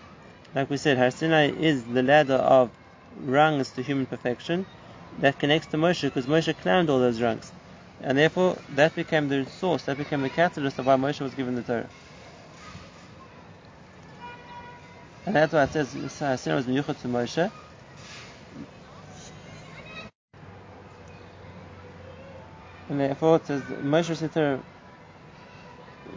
Like 0.55 0.69
we 0.71 0.77
said, 0.77 0.99
Har 0.99 1.11
Sinai 1.11 1.51
is 1.51 1.85
the 1.85 2.03
ladder 2.03 2.35
of 2.35 2.71
rungs 3.17 3.73
to 3.73 3.83
human 3.83 4.07
perfection 4.07 4.67
that 5.19 5.39
connects 5.39 5.69
to 5.69 5.79
Moshe 5.79 6.03
because 6.03 6.27
Moshe 6.27 6.57
climbed 6.59 6.91
all 6.91 7.01
those 7.01 7.23
rungs. 7.23 7.53
And 8.01 8.19
therefore, 8.19 8.63
that 8.71 8.95
became 8.95 9.29
the 9.29 9.47
source, 9.47 9.85
that 9.85 9.99
became 9.99 10.23
the 10.23 10.31
catalyst 10.31 10.79
of 10.79 10.87
why 10.87 10.97
Moshe 10.97 11.21
was 11.21 11.35
given 11.35 11.55
the 11.57 11.65
Torah. 11.65 11.91
And 15.27 15.37
that's 15.37 15.53
why 15.55 15.65
it 15.65 15.73
says 15.73 15.91
Sinai 16.13 16.57
was 16.57 16.67
miyuchot 16.67 17.01
to 17.01 17.09
Moshe. 17.09 17.53
And 22.89 23.01
therefore 23.01 23.37
it 23.37 23.47
says 23.47 23.65
Moshe 23.65 24.11
received 24.11 24.35
Torah 24.35 24.65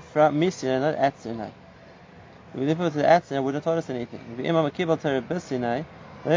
from 0.04 0.52
Sinai, 0.52 0.80
not 0.80 0.96
at 0.96 1.20
Sinai. 1.20 1.52
If 2.54 2.60
we 2.62 2.66
live 2.68 2.80
with 2.80 2.96
the 2.96 3.08
at 3.08 3.26
Sinai, 3.26 3.42
would 3.42 3.56
have 3.56 3.64
taught 3.64 3.80
us 3.80 3.90
anything. 3.90 4.32
If 4.32 4.40
Imam 4.40 4.70
Akibal 4.70 5.02
Torah 5.02 5.22
bis 5.22 5.46
Sinai, 5.46 5.84
the 6.26 6.32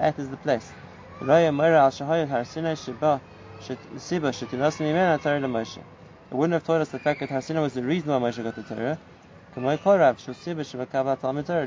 at 0.00 0.18
is 0.18 0.28
the 0.28 0.36
place. 0.36 0.72
It 1.20 1.26
wouldn't 6.34 6.52
have 6.54 6.64
taught 6.64 6.80
us 6.80 6.88
the 6.88 6.98
fact 6.98 7.20
that 7.20 7.30
Har 7.30 7.40
Sinai 7.40 7.60
was 7.60 7.72
the 7.72 7.84
reason 7.84 8.10
why 8.10 8.18
Moshe 8.18 8.42
got 8.42 8.56
the 8.56 8.62
Torah. 8.64 8.98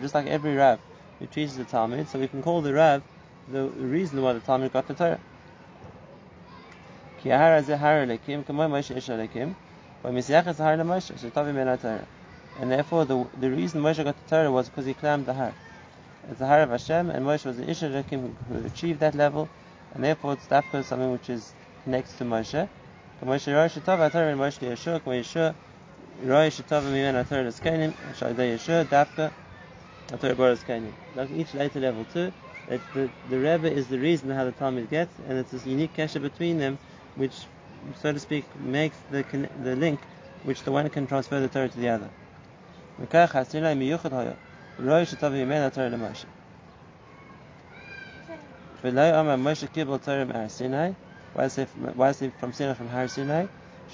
Just 0.01 0.13
like 0.13 0.27
every 0.27 0.55
Rav 0.55 0.79
who 1.17 1.25
teaches 1.27 1.55
the 1.55 1.63
Talmud, 1.63 2.07
so 2.09 2.19
we 2.19 2.27
can 2.27 2.43
call 2.43 2.61
the 2.61 2.73
Rav 2.73 3.01
the 3.47 3.69
reason 3.69 4.21
why 4.21 4.33
the 4.33 4.41
Talmud 4.41 4.73
got 4.73 4.85
the 4.85 4.93
Torah. 4.93 5.19
And 12.55 12.71
therefore, 12.71 13.05
the, 13.05 13.25
the 13.39 13.49
reason 13.51 13.81
Moshe 13.81 14.03
got 14.03 14.15
the 14.17 14.29
Torah 14.29 14.51
was 14.51 14.69
because 14.69 14.85
he 14.85 14.93
climbed 14.93 15.25
the 15.25 15.33
Har. 15.33 15.53
It's 16.27 16.39
the 16.39 16.47
Har 16.47 16.62
of 16.62 16.69
Hashem, 16.69 17.10
and 17.10 17.25
Moshe 17.25 17.45
was 17.45 17.58
the 17.58 17.69
Ish 17.69 17.79
who, 17.79 18.36
achieved 18.65 18.99
that 18.99 19.15
level, 19.15 19.49
and 19.93 20.03
therefore 20.03 20.34
it's 20.34 20.47
dafka 20.47 20.84
something 20.84 21.12
which 21.12 21.29
is 21.29 21.53
next 21.86 22.17
to 22.17 22.25
Moshe. 22.25 22.67
Moshe 23.23 23.53
Rosh 23.53 23.77
Tov 23.77 24.12
Torah 24.12 24.27
and 24.27 24.39
Moshe 24.39 24.60
Yeshua, 24.60 25.01
Yeshua 25.01 25.55
Roy 26.21 26.49
Shetava 26.49 26.84
Mimen 26.84 27.15
Atar 27.15 27.45
Eskenim, 27.45 27.93
Shaydei 28.13 28.55
Yeshua, 28.55 28.86
Dafka, 28.86 29.32
Atar 30.10 30.36
Bar 30.36 30.51
Eskenim. 30.51 30.91
Like 31.15 31.32
each 31.32 31.53
later 31.53 31.79
level 31.79 32.03
too, 32.05 32.34
that 32.67 32.82
the, 32.93 33.10
the 33.29 33.39
Rebbe 33.39 33.71
is 33.71 33.88
the 33.88 33.97
reason 33.99 34.29
how 34.29 34.43
the 34.43 34.51
Talmud 34.51 34.89
gets, 34.89 35.13
and 35.27 35.38
it's 35.38 35.51
this 35.51 35.65
unique 35.65 35.93
kesher 35.93 36.21
between 36.21 36.58
them, 36.58 36.77
which, 37.15 37.47
so 37.95 38.12
to 38.12 38.19
speak, 38.19 38.43
makes 38.60 38.97
the 39.10 39.23
the 39.63 39.75
link, 39.75 40.01
which 40.43 40.63
the 40.63 40.71
one 40.71 40.89
can 40.89 41.08
transfer 41.08 41.39
the 41.39 41.47
Torah 41.47 41.69
to 41.69 41.79
the 41.79 41.89
other. 41.89 42.10
V'lo 44.79 45.03
Amar 49.19 49.35
Moshe 49.35 49.67
Torah 49.73 50.49
Sinai. 50.49 50.93
Why 51.33 51.43
is 51.43 51.55
from 52.39 52.53
Sinai 52.53 52.73
from 52.75 52.87
Har 52.87 53.07
Sinai? 53.09 53.47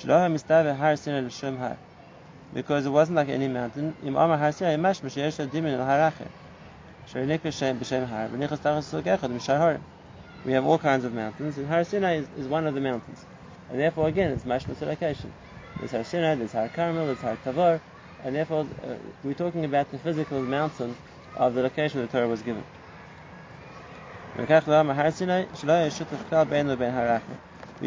Mistave 0.03 0.75
Har 0.77 0.95
Sinai 0.95 1.57
Har. 1.57 1.77
Because 2.53 2.85
it 2.85 2.89
wasn't 2.89 3.15
like 3.15 3.29
any 3.29 3.47
mountain. 3.47 3.95
Im 4.05 4.15
Amar 4.15 4.37
Har 4.37 4.51
Sinai 4.51 4.75
Mash 4.75 5.01
M'Sheyesh 5.01 5.49
Dimin 5.49 5.73
El 5.73 5.79
Harachem. 5.79 6.29
Shreinik 7.11 7.39
B'Shem 7.39 8.05
Har. 8.05 8.27
V'Nichas 8.27 8.59
Tachas. 8.59 9.79
We 10.45 10.53
have 10.53 10.65
all 10.65 10.77
kinds 10.77 11.03
of 11.03 11.13
mountains, 11.13 11.57
and 11.57 11.67
Har 11.67 11.83
Sinai 11.83 12.17
is, 12.17 12.27
is 12.37 12.47
one 12.47 12.67
of 12.67 12.75
the 12.75 12.81
mountains. 12.81 13.25
And 13.71 13.79
therefore, 13.79 14.07
again, 14.07 14.29
it's 14.29 14.43
mashmas 14.43 14.79
location. 14.81 15.33
There's 15.79 15.89
Har 15.93 16.03
Sinai, 16.03 16.35
there's 16.35 16.51
Har 16.51 16.69
Carmel, 16.69 17.07
there's 17.07 17.21
Har 17.21 17.37
Tavor, 17.37 17.79
and 18.25 18.35
therefore 18.35 18.67
uh, 18.83 18.95
we're 19.23 19.35
talking 19.35 19.63
about 19.65 19.91
the 19.91 19.99
physical 19.99 20.41
mountain 20.41 20.95
of 21.35 21.53
the 21.53 21.61
location 21.61 22.01
the 22.01 22.07
Torah 22.07 22.27
was 22.27 22.41
given. 22.41 22.63
We 24.37 24.45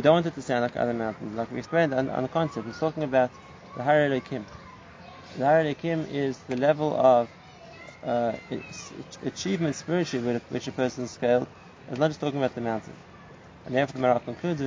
don't 0.00 0.14
want 0.14 0.26
it 0.26 0.34
to 0.34 0.42
sound 0.42 0.62
like 0.62 0.76
other 0.76 0.94
mountains. 0.94 1.36
Like 1.36 1.50
we 1.50 1.58
explained 1.58 1.92
on, 1.92 2.08
on 2.08 2.22
the 2.22 2.28
concept, 2.28 2.66
we're 2.66 2.72
talking 2.72 3.02
about 3.02 3.30
the 3.76 3.82
Har 3.82 3.96
Elokim. 3.96 4.44
The 5.36 5.44
Har 5.44 5.64
Elokim 5.64 6.08
is 6.12 6.38
the 6.38 6.56
level 6.56 6.94
of 6.94 7.28
uh, 8.04 8.32
achievement 9.24 9.74
spiritually 9.74 10.40
which 10.50 10.68
a 10.68 10.72
person 10.72 11.08
scaled. 11.08 11.48
It's 11.90 11.98
not 11.98 12.08
just 12.08 12.20
talking 12.20 12.38
about 12.38 12.54
the 12.54 12.60
mountain. 12.60 12.94
And 13.66 13.74
therefore 13.74 14.00
the 14.00 14.06
Maharal 14.06 14.24
concludes, 14.24 14.60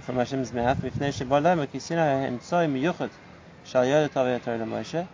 From 0.00 0.16
Hashem's 0.16 0.50
mouth, 0.50 0.80
"Mifnei 0.80 1.12
shebalem 1.12 1.66
kisina 1.66 2.22
ha'emtzoi 2.22 2.66
miyuchot 2.72 3.10
shal 3.64 3.84
yodet 3.84 4.12
Torah 4.42 4.58
Moshe." 4.60 5.06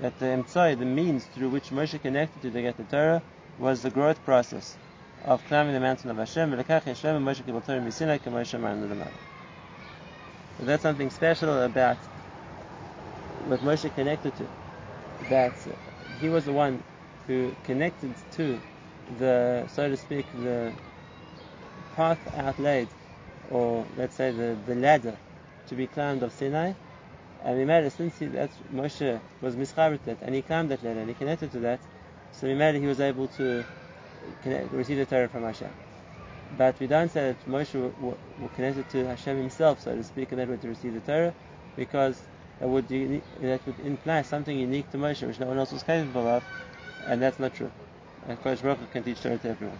That 0.00 0.18
the 0.18 0.24
emtzoi, 0.24 0.78
the 0.78 0.86
means 0.86 1.26
through 1.26 1.50
which 1.50 1.68
Moshe 1.70 2.00
connected 2.00 2.40
to 2.40 2.50
the 2.50 2.62
get 2.62 2.78
the 2.78 2.84
Torah, 2.84 3.22
was 3.58 3.82
the 3.82 3.90
growth 3.90 4.24
process 4.24 4.78
of 5.20 5.44
climbing 5.44 5.74
the 5.74 5.80
mountain 5.80 6.08
of 6.10 6.16
Hashem. 6.16 6.50
V'lekach 6.50 6.84
Hashem 6.84 7.22
Moshe 7.22 7.42
kibal 7.42 7.62
Torah 7.62 7.80
misina 7.80 8.18
k'Moshe 8.18 8.58
Mar 8.58 9.12
So 10.58 10.64
that's 10.64 10.82
something 10.82 11.10
special 11.10 11.62
about 11.62 11.98
what 13.44 13.62
Moshe 13.62 13.94
connected 13.94 14.34
to. 14.36 14.48
That 15.28 15.52
he 16.20 16.30
was 16.30 16.46
the 16.46 16.54
one 16.54 16.82
who 17.26 17.54
connected 17.64 18.14
to 18.32 18.62
the, 19.18 19.66
so 19.68 19.90
to 19.90 19.96
speak, 19.98 20.26
the 20.32 20.72
path 21.94 22.26
outlaid, 22.34 22.88
or 23.50 23.86
let's 23.96 24.16
say 24.16 24.30
the, 24.30 24.56
the 24.66 24.74
ladder 24.74 25.16
to 25.68 25.74
be 25.74 25.86
climbed 25.86 26.22
of 26.22 26.32
Sinai. 26.32 26.72
And 27.44 27.58
we 27.58 27.64
made 27.64 27.84
it 27.84 27.92
since 27.92 28.18
he, 28.18 28.26
that's 28.26 28.56
Moshe 28.74 29.20
was 29.40 29.54
mischaber 29.54 29.98
that, 30.04 30.18
and 30.22 30.34
he 30.34 30.42
climbed 30.42 30.70
that 30.70 30.82
ladder 30.82 31.00
and 31.00 31.08
he 31.08 31.14
connected 31.14 31.52
to 31.52 31.60
that, 31.60 31.80
so 32.32 32.46
we 32.46 32.54
made 32.54 32.74
he 32.74 32.86
was 32.86 33.00
able 33.00 33.28
to 33.28 33.64
connect, 34.42 34.72
receive 34.72 34.98
the 34.98 35.06
Torah 35.06 35.28
from 35.28 35.44
Hashem. 35.44 35.70
But 36.56 36.78
we 36.80 36.86
don't 36.86 37.10
say 37.10 37.32
that 37.32 37.50
Moshe 37.50 37.74
was 38.00 38.16
connected 38.54 38.88
to 38.90 39.06
Hashem 39.06 39.36
himself, 39.36 39.80
so 39.80 39.94
to 39.94 40.02
speak, 40.02 40.32
and 40.32 40.40
that 40.40 40.60
to 40.62 40.68
receive 40.68 40.94
the 40.94 41.00
Torah, 41.00 41.34
because 41.76 42.20
that 42.60 42.68
would, 42.68 42.88
that 42.88 43.66
would 43.66 43.80
imply 43.80 44.22
something 44.22 44.58
unique 44.58 44.90
to 44.92 44.98
Moshe, 44.98 45.26
which 45.26 45.38
no 45.38 45.46
one 45.46 45.58
else 45.58 45.72
was 45.72 45.82
capable 45.82 46.26
of, 46.26 46.44
and 47.06 47.20
that's 47.20 47.38
not 47.38 47.54
true. 47.54 47.70
And 48.28 48.42
Kodesh 48.42 48.62
Baruch 48.62 48.90
can 48.92 49.04
teach 49.04 49.20
Torah 49.20 49.38
to 49.38 49.50
everyone. 49.50 49.78